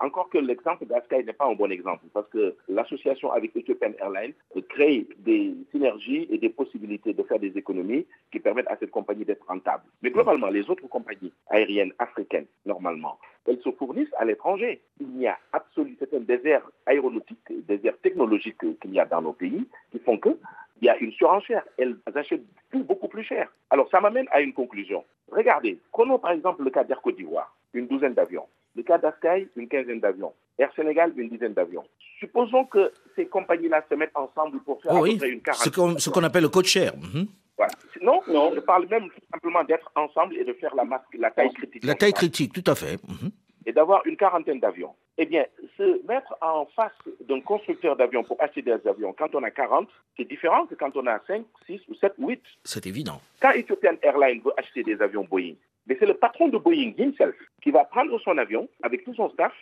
[0.00, 4.34] encore que l'exemple d'Askai n'est pas un bon exemple, parce que l'association avec Ethiopian Airlines
[4.68, 9.24] crée des synergies et des possibilités de faire des économies qui permettent à cette compagnie
[9.24, 9.84] d'être rentable.
[10.02, 14.82] Mais globalement, les autres compagnies aériennes africaines, normalement, elles se fournissent à l'étranger.
[15.00, 19.22] Il n'y a absolument, c'est un désert aéronautique, un désert technologique qu'il y a dans
[19.22, 20.36] nos pays, qui font que
[20.80, 21.62] il y a une surenchère.
[21.78, 23.48] Elles achètent tout beaucoup plus cher.
[23.70, 25.04] Alors, ça m'amène à une conclusion.
[25.30, 28.46] Regardez, prenons par exemple le cas d'Air Côte d'Ivoire, une douzaine d'avions.
[28.76, 30.32] Le cas d'Askai, une quinzaine d'avions.
[30.58, 31.84] Air Sénégal, une dizaine d'avions.
[32.18, 35.38] Supposons que ces compagnies-là se mettent ensemble pour faire Oh à oui, peu près une
[35.38, 35.72] ce quarantaine.
[35.94, 36.94] qu'on ce qu'on appelle le code share.
[36.96, 37.26] Mhm.
[37.56, 37.72] Voilà.
[38.02, 41.30] Non, non, je parle même tout simplement d'être ensemble et de faire la, masse, la
[41.30, 41.84] taille critique.
[41.84, 42.98] La taille critique, tout à fait.
[43.08, 43.30] Mhm.
[43.66, 44.94] et d'avoir une quarantaine d'avions.
[45.16, 45.44] Eh bien,
[45.76, 46.92] se mettre en face
[47.28, 50.96] d'un constructeur d'avions pour acheter des avions quand on a 40, c'est différent que quand
[50.96, 52.42] on a 5, 6 ou 7 ou 8.
[52.64, 53.20] C'est évident.
[53.40, 55.54] Quand Ethiopian Airlines veut acheter des avions Boeing,
[55.86, 59.30] mais c'est le patron de Boeing himself qui va prendre son avion avec tout son
[59.30, 59.52] staff,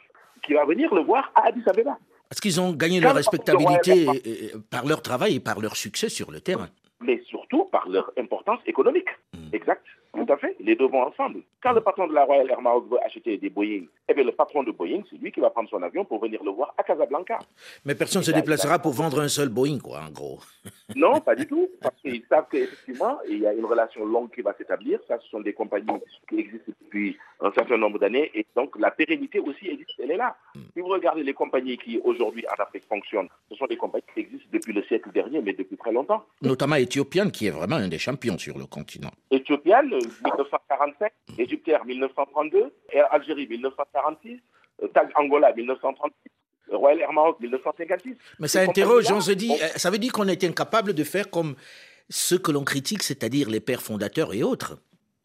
[0.43, 1.99] qui va venir le voir à Addis Abeba.
[2.29, 5.61] Parce qu'ils ont gagné leur le respectabilité Royal euh, euh, par leur travail et par
[5.61, 6.69] leur succès sur le terrain.
[7.01, 9.09] mais surtout par leur importance économique.
[9.53, 9.85] Exact,
[10.15, 10.57] tout à fait.
[10.61, 11.41] Les deux vont ensemble.
[11.63, 14.33] Quand le patron de la Royal Air Maroc veut acheter des Boeing, eh bien, le
[14.33, 16.83] patron de Boeing, c'est lui qui va prendre son avion pour venir le voir à
[16.83, 17.39] Casablanca.
[17.85, 20.41] Mais personne ne se déplacera pour vendre un seul Boeing, quoi, en gros.
[20.95, 21.71] Non, pas du tout.
[21.81, 25.01] Parce qu'ils savent qu'effectivement, il y a une relation longue qui va s'établir.
[25.09, 25.87] Ça, ce sont des compagnies
[26.29, 28.31] qui existent depuis un certain nombre d'années.
[28.35, 29.99] Et donc, la pérennité aussi existe.
[29.99, 30.37] Elle est là.
[30.55, 34.21] Si vous regardez les compagnies qui, aujourd'hui, en Afrique fonctionnent, ce sont des compagnies qui
[34.21, 36.25] existent depuis le siècle dernier, mais depuis très longtemps.
[36.43, 39.11] Notamment Éthiopienne, qui est vraiment un des champions sur le continent.
[39.31, 44.41] Éthiopienne, 1945, Égyptière, 1932, Air Algérie, 1946,
[44.83, 46.31] euh, TAG Angola, 1936,
[46.71, 48.17] Royal Air Maroc, 1956.
[48.39, 51.05] Mais ça interroge, compagnies-là on se dit, euh, ça veut dire qu'on est incapable de
[51.05, 51.55] faire comme
[52.09, 54.77] ceux que l'on critique, c'est-à-dire les pères fondateurs et autres.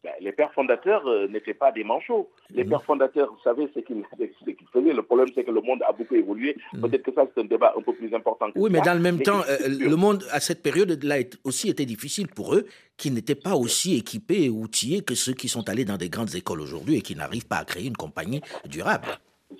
[0.04, 2.30] Ben, les pères fondateurs euh, n'étaient pas des manchots.
[2.50, 4.04] Les pères fondateurs, vous savez ce qu'ils
[4.72, 4.92] faisaient.
[4.92, 6.56] Le problème, c'est que le monde a beaucoup évolué.
[6.80, 8.84] Peut-être que ça, c'est un débat un peu plus important que Oui, mais ça.
[8.84, 12.54] dans le même temps, euh, le monde, à cette période-là, a aussi été difficile pour
[12.54, 16.10] eux, qui n'étaient pas aussi équipés et outillés que ceux qui sont allés dans des
[16.10, 19.08] grandes écoles aujourd'hui et qui n'arrivent pas à créer une compagnie durable.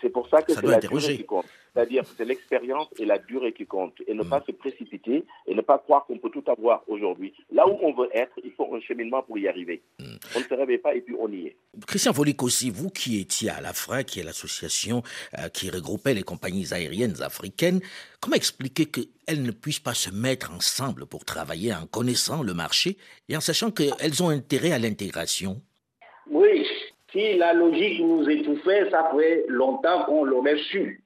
[0.00, 1.06] C'est pour ça que Ça doit la interroger.
[1.08, 1.46] durée qui compte.
[1.78, 4.02] C'est-à-dire que c'est l'expérience et la durée qui comptent.
[4.08, 7.32] Et ne pas se précipiter et ne pas croire qu'on peut tout avoir aujourd'hui.
[7.52, 9.80] Là où on veut être, il faut un cheminement pour y arriver.
[10.00, 11.56] On ne se réveille pas et puis on y est.
[11.86, 15.02] Christian Volic aussi, vous qui étiez à l'AFRA, qui est l'association
[15.38, 17.80] euh, qui regroupait les compagnies aériennes africaines,
[18.20, 22.96] comment expliquer qu'elles ne puissent pas se mettre ensemble pour travailler en connaissant le marché
[23.28, 25.60] et en sachant qu'elles ont intérêt à l'intégration?
[26.28, 26.66] Oui,
[27.12, 31.04] si la logique nous étouffait, ça fait longtemps qu'on l'aurait su.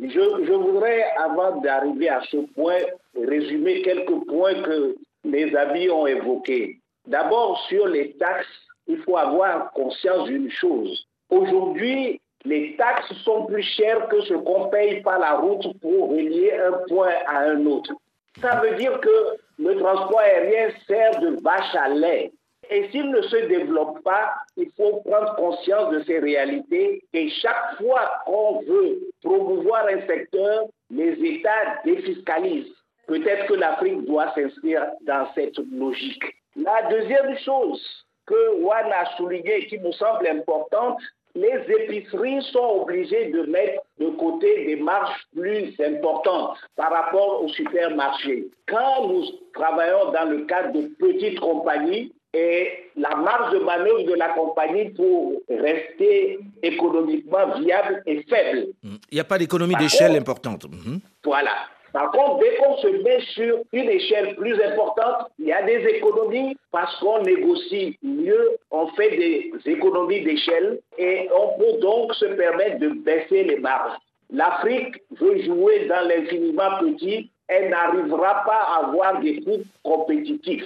[0.00, 2.78] Je, voudrais, avant d'arriver à ce point,
[3.14, 6.80] résumer quelques points que mes amis ont évoqués.
[7.06, 8.48] D'abord, sur les taxes,
[8.88, 11.06] il faut avoir conscience d'une chose.
[11.30, 16.52] Aujourd'hui, les taxes sont plus chères que ce qu'on paye par la route pour relier
[16.52, 17.92] un point à un autre.
[18.40, 22.32] Ça veut dire que le transport aérien sert de vache à lait.
[22.72, 27.04] Et s'il ne se développe pas, il faut prendre conscience de ces réalités.
[27.12, 32.72] Et chaque fois qu'on veut promouvoir un secteur, les États défiscalisent.
[33.06, 36.24] Peut-être que l'Afrique doit s'inscrire dans cette logique.
[36.56, 37.82] La deuxième chose
[38.24, 40.98] que Juan a souligné et qui me semble importante,
[41.34, 47.48] les épiceries sont obligées de mettre de côté des marges plus importantes par rapport aux
[47.48, 48.46] supermarchés.
[48.66, 54.14] Quand nous travaillons dans le cadre de petites compagnies, et la marge de manœuvre de
[54.14, 58.68] la compagnie pour rester économiquement viable est faible.
[58.82, 60.64] Il n'y a pas d'économie d'échelle importante.
[60.64, 61.00] Mhm.
[61.24, 61.52] Voilà.
[61.92, 65.86] Par contre, dès qu'on se met sur une échelle plus importante, il y a des
[65.88, 72.24] économies parce qu'on négocie mieux, on fait des économies d'échelle et on peut donc se
[72.24, 73.98] permettre de baisser les marges.
[74.30, 80.64] L'Afrique veut jouer dans l'infiniment petit, elle n'arrivera pas à avoir des coûts compétitifs.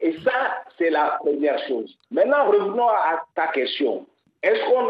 [0.00, 1.94] Et ça, c'est la première chose.
[2.10, 4.06] Maintenant, revenons à ta question.
[4.42, 4.88] Est-ce qu'on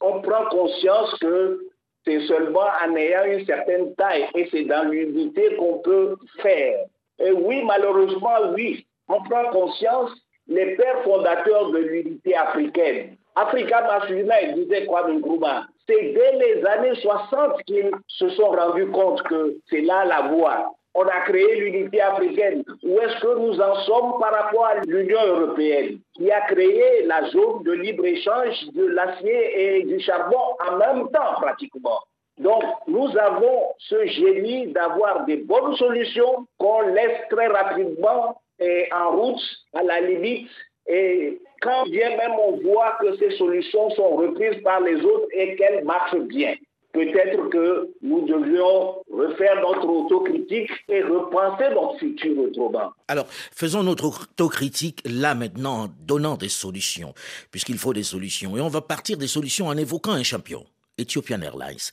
[0.00, 1.60] on prend conscience que
[2.04, 6.86] c'est seulement en ayant une certaine taille et c'est dans l'unité qu'on peut faire?
[7.18, 8.86] Et oui, malheureusement, oui.
[9.08, 10.10] On prend conscience,
[10.48, 15.66] les pères fondateurs de l'unité africaine, Africa Masculina, ils disaient quoi, Nkrumah?
[15.86, 20.72] C'est dès les années 60 qu'ils se sont rendus compte que c'est là la voie
[20.96, 22.64] on a créé l'unité africaine.
[22.82, 27.28] Où est-ce que nous en sommes par rapport à l'Union européenne qui a créé la
[27.28, 32.00] zone de libre-échange de l'acier et du charbon en même temps pratiquement?
[32.38, 39.10] Donc, nous avons ce génie d'avoir des bonnes solutions qu'on laisse très rapidement et en
[39.10, 39.42] route
[39.74, 40.50] à la limite.
[40.86, 45.56] Et quand bien même on voit que ces solutions sont reprises par les autres et
[45.56, 46.54] qu'elles marchent bien
[46.96, 52.92] peut-être que nous devions refaire notre autocritique et repenser notre futur autrement.
[53.08, 57.12] Alors, faisons notre autocritique là maintenant en donnant des solutions,
[57.50, 58.56] puisqu'il faut des solutions.
[58.56, 60.64] Et on va partir des solutions en évoquant un champion,
[60.98, 61.92] Ethiopian Airlines.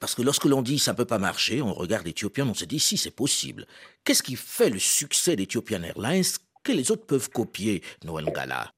[0.00, 2.66] Parce que lorsque l'on dit ça ne peut pas marcher, on regarde Ethiopian, on se
[2.66, 3.66] dit si c'est possible.
[4.04, 6.24] Qu'est-ce qui fait le succès d'Ethiopian Airlines?
[6.62, 8.72] Que les autres peuvent copier, Noël Gala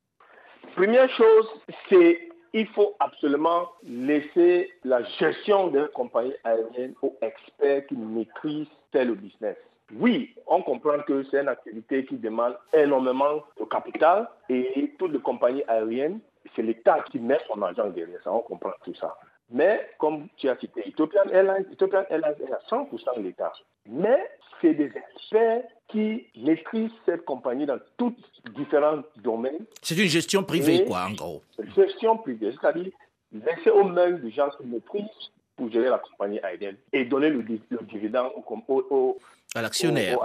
[0.77, 1.47] Première chose,
[1.89, 2.28] c'est
[2.59, 9.57] il faut absolument laisser la gestion d'une compagnie aérienne aux experts qui maîtrisent tel business.
[9.95, 15.21] Oui, on comprend que c'est une activité qui demande énormément de capital et toutes les
[15.21, 16.19] compagnies aériennes,
[16.57, 19.17] c'est l'État qui met son argent derrière ça, on comprend tout ça.
[19.51, 23.53] Mais comme tu as cité Ethiopian Airlines, Ethiopian Airlines est à 100% l'État.
[23.89, 28.15] Mais c'est des experts qui maîtrisent cette compagnie dans tous
[28.55, 29.65] différents domaines.
[29.83, 31.43] C'est une gestion privée, quoi, en gros.
[31.75, 32.93] Gestion privée, c'est-à-dire
[33.33, 37.43] laisser aux mains des gens qui maîtrisent pour gérer la compagnie aérienne et donner le,
[37.83, 38.33] dividende
[38.69, 39.19] au,
[39.55, 40.19] à l'actionnaire.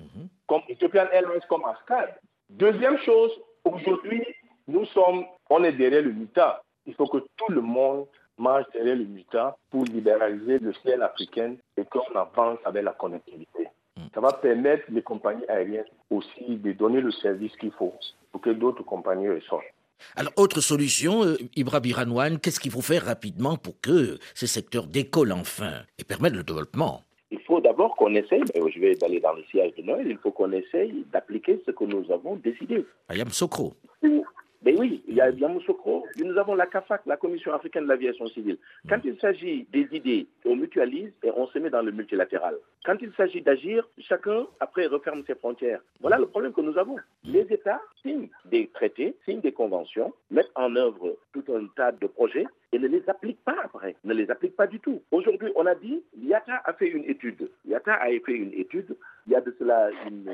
[0.00, 0.28] Mhm.
[0.46, 2.14] comme Ethiopian Airlines, comme Ascad.
[2.48, 3.32] Deuxième chose,
[3.64, 4.24] aujourd'hui,
[4.68, 6.62] nous sommes, on est derrière le MITA.
[6.86, 8.06] Il faut que tout le monde
[8.38, 13.68] marche derrière le MITA pour libéraliser le ciel africain et qu'on avance avec la connectivité.
[13.96, 14.02] Mm.
[14.14, 17.94] Ça va permettre les compagnies aériennes aussi de donner le service qu'il faut
[18.32, 19.64] pour que d'autres compagnies ressortent.
[20.16, 24.86] Alors, autre solution, euh, Ibra Biranouane, qu'est-ce qu'il faut faire rapidement pour que ces secteurs
[24.86, 27.00] décollent enfin et permettent le développement?
[27.30, 30.30] Il faut d'abord qu'on essaye, je vais aller dans le siège de Noël, il faut
[30.30, 32.84] qu'on essaye d'appliquer ce que nous avons décidé.
[33.08, 33.74] Ayam Sokro.
[34.64, 38.26] Mais oui, il y a Yamoussoukro, nous avons la CAFAC, la Commission africaine de l'aviation
[38.28, 38.56] civile.
[38.88, 42.56] Quand il s'agit des idées, on mutualise et on se met dans le multilatéral.
[42.84, 45.80] Quand il s'agit d'agir, chacun après referme ses frontières.
[46.00, 46.96] Voilà le problème que nous avons.
[47.24, 52.06] Les États signent des traités, signent des conventions, mettent en œuvre tout un tas de
[52.06, 55.00] projets et ne les appliquent pas après, ne les appliquent pas du tout.
[55.12, 57.48] Aujourd'hui, on a dit, l'IATA a fait une étude.
[57.64, 58.96] L'IATA a fait une étude
[59.26, 60.28] il y a de cela une,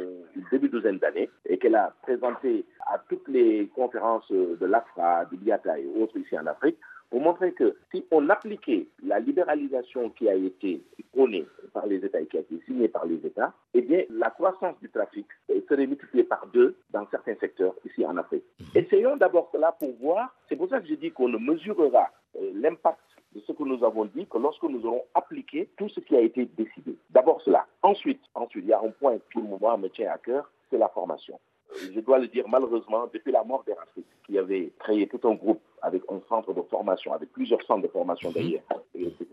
[0.51, 5.87] demi-douzaine d'années et qu'elle a présenté à toutes les conférences de l'AFRA, du l'IATA et
[6.01, 6.79] autres ici en Afrique
[7.11, 10.81] pour montrer que si on appliquait la libéralisation qui a été
[11.13, 14.31] prônée par les États et qui a été signée par les États, eh bien, la
[14.31, 15.27] croissance du trafic
[15.69, 18.45] serait multipliée par deux dans certains secteurs ici en Afrique.
[18.75, 20.35] Essayons d'abord cela pour voir.
[20.49, 23.01] C'est pour ça que je dis qu'on ne mesurera euh, l'impact
[23.35, 26.21] de ce que nous avons dit que lorsque nous aurons appliqué tout ce qui a
[26.21, 26.97] été décidé.
[27.11, 27.67] D'abord cela.
[27.83, 30.89] Ensuite, ensuite, il y a un point qui, moi, me tient à cœur, c'est la
[30.89, 31.39] formation.
[31.73, 35.35] Euh, je dois le dire malheureusement, depuis la mort d'Erasmus, qui avait créé tout un
[35.35, 38.63] groupe avec un centre de formation, avec plusieurs centres de formation d'ailleurs,
[38.95, 39.27] etc.,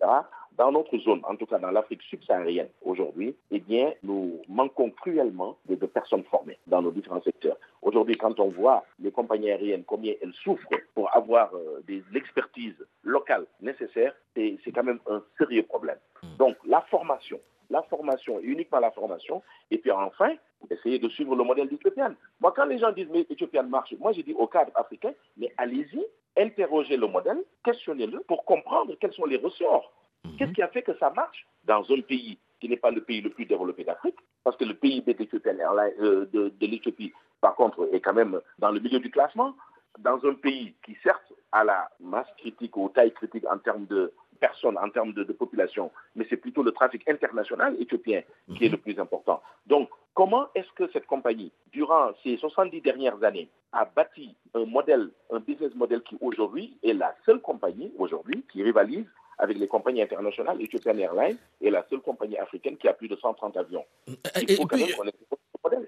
[0.57, 5.57] dans notre zone, en tout cas dans l'Afrique subsaharienne aujourd'hui, eh bien, nous manquons cruellement
[5.69, 7.57] de, de, personnes formées dans nos différents secteurs.
[7.83, 12.73] Aujourd'hui, quand on voit les compagnies aériennes, combien elles souffrent pour avoir euh, l'expertise
[13.03, 15.97] locale nécessaire, c'est quand même un sérieux problème.
[16.37, 17.39] Donc, la formation,
[17.69, 19.41] la formation, uniquement la formation,
[19.71, 20.33] et puis enfin,
[20.69, 22.15] essayer de suivre le modèle d'Éthiopienne.
[22.39, 25.53] Moi, quand les gens disent, mais Éthiopienne marche, moi, je dis au cadre africain, mais
[25.57, 26.05] allez-y,
[26.37, 29.91] interrogez le modèle, questionnez-le pour comprendre quels sont les ressorts.
[30.37, 33.21] Qu'est-ce qui a fait que ça marche dans un pays qui n'est pas le pays
[33.21, 34.17] le plus développé d'Afrique?
[34.43, 38.79] Parce que le PIB euh, de, de l'Éthiopie, par contre, est quand même dans le
[38.79, 39.53] milieu du classement.
[39.99, 44.13] Dans un pays qui, certes, a la masse critique ou taille critique en termes de
[44.39, 48.21] personnes, en termes de, de population, mais c'est plutôt le trafic international éthiopien
[48.57, 49.41] qui est le plus important.
[49.65, 55.09] Donc, comment est-ce que cette compagnie, durant ces 70 dernières années, a bâti un modèle,
[55.31, 59.05] un business model qui aujourd'hui est la seule compagnie aujourd'hui qui rivalise
[59.37, 63.15] avec les compagnies internationales, Ethiopian Airlines est la seule compagnie africaine qui a plus de
[63.15, 63.85] 130 avions?
[64.07, 64.15] Il
[64.55, 65.87] faut et, quand puis, même connaître ce modèle.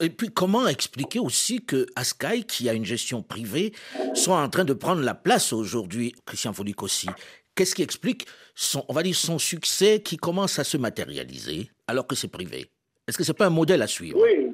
[0.00, 3.72] et puis, comment expliquer aussi que Askai, qui a une gestion privée,
[4.14, 7.08] soit en train de prendre la place aujourd'hui, Christian Folic aussi?
[7.54, 12.06] Qu'est-ce qui explique son, on va dire, son succès qui commence à se matérialiser alors
[12.06, 12.66] que c'est privé?
[13.06, 14.18] Est-ce que c'est pas un modèle à suivre?
[14.20, 14.52] Oui,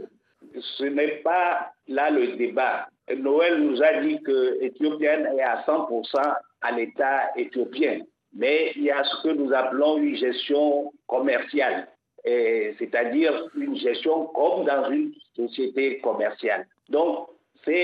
[0.78, 2.88] ce n'est pas là le débat.
[3.16, 8.00] Noël nous a dit que Éthiopienne est à 100% à l'État éthiopien.
[8.32, 11.88] Mais il y a ce que nous appelons une gestion commerciale,
[12.24, 16.68] c'est-à-dire une gestion comme dans une société commerciale.
[16.88, 17.28] Donc,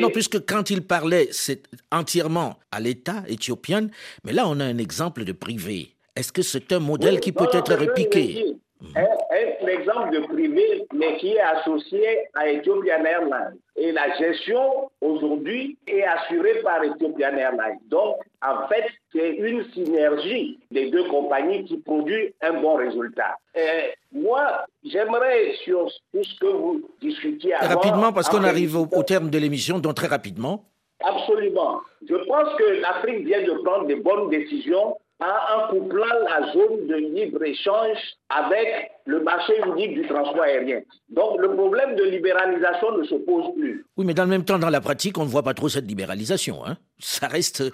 [0.01, 1.63] Non, puisque quand il parlait, c'est
[1.93, 3.89] entièrement à l'État éthiopien,
[4.25, 5.97] mais là, on a un exemple de privé.
[6.15, 8.57] Est-ce que c'est un modèle Oui, qui non, peut non, être répliqué
[8.95, 13.57] Un, un exemple de privé, mais qui est associé à Ethiopian Airlines.
[13.77, 17.79] Et la gestion, aujourd'hui, est assurée par Ethiopian Airlines.
[17.89, 23.37] Donc, en fait, c'est une synergie des deux compagnies qui produit un bon résultat.
[23.55, 27.77] Et moi, j'aimerais, sur tout ce que vous discutiez avant...
[27.77, 30.65] Rapidement, parce qu'on arrive au, au terme de l'émission, donc très rapidement.
[31.03, 31.81] Absolument.
[32.09, 36.95] Je pense que l'Afrique vient de prendre des bonnes décisions en, couplant la zone de
[36.97, 37.97] libre-échange
[38.29, 40.81] avec le marché unique du transport aérien.
[41.09, 43.85] Donc le problème de libéralisation ne se pose plus.
[43.97, 45.87] Oui, mais dans le même temps, dans la pratique, on ne voit pas trop cette
[45.87, 46.65] libéralisation.
[46.67, 46.77] Hein.
[46.99, 47.71] Ça reste euh,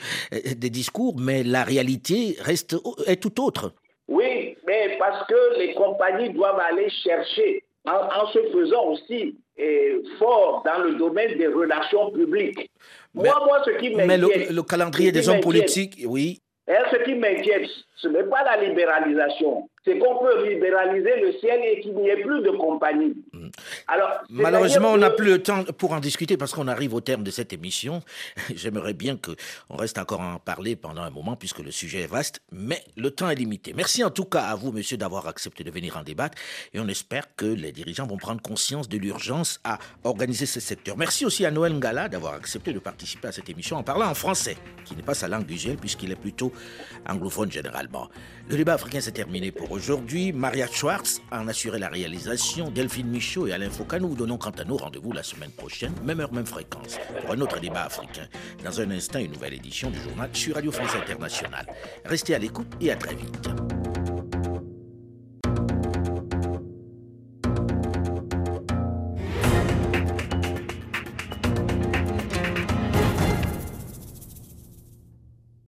[0.56, 2.76] des discours, mais la réalité reste
[3.06, 3.72] est tout autre.
[4.08, 9.96] Oui, mais parce que les compagnies doivent aller chercher, en, en se faisant aussi eh,
[10.18, 12.70] fort dans le domaine des relations publiques.
[13.14, 16.41] Mais- moi, moi, ce qui Mais le, le calendrier des hommes politiques, oui.
[16.72, 19.68] Et ce qui m'inquiète, ce n'est pas la libéralisation.
[19.84, 23.14] C'est qu'on peut libéraliser le ciel et qu'il n'y ait plus de compagnie.
[23.88, 27.22] Alors, Malheureusement, on n'a plus le temps pour en discuter parce qu'on arrive au terme
[27.22, 28.02] de cette émission.
[28.54, 32.06] J'aimerais bien qu'on reste encore à en parler pendant un moment puisque le sujet est
[32.06, 33.72] vaste, mais le temps est limité.
[33.74, 36.38] Merci en tout cas à vous, monsieur, d'avoir accepté de venir en débattre
[36.72, 40.96] et on espère que les dirigeants vont prendre conscience de l'urgence à organiser ce secteur.
[40.96, 44.14] Merci aussi à Noël Ngala d'avoir accepté de participer à cette émission en parlant en
[44.14, 46.52] français, qui n'est pas sa langue usuelle puisqu'il est plutôt
[47.08, 48.08] anglophone généralement.
[48.48, 50.32] Le débat africain s'est terminé pour aujourd'hui.
[50.32, 52.70] Maria Schwartz a en assuré la réalisation.
[52.70, 55.94] Delphine Michaud et Alain Foucault nous vous donnons quant à nous rendez-vous la semaine prochaine,
[56.04, 58.26] même heure, même fréquence, pour un autre débat africain.
[58.62, 61.66] Dans un instant, une nouvelle édition du journal sur Radio France Internationale.
[62.04, 63.48] Restez à l'écoute et à très vite.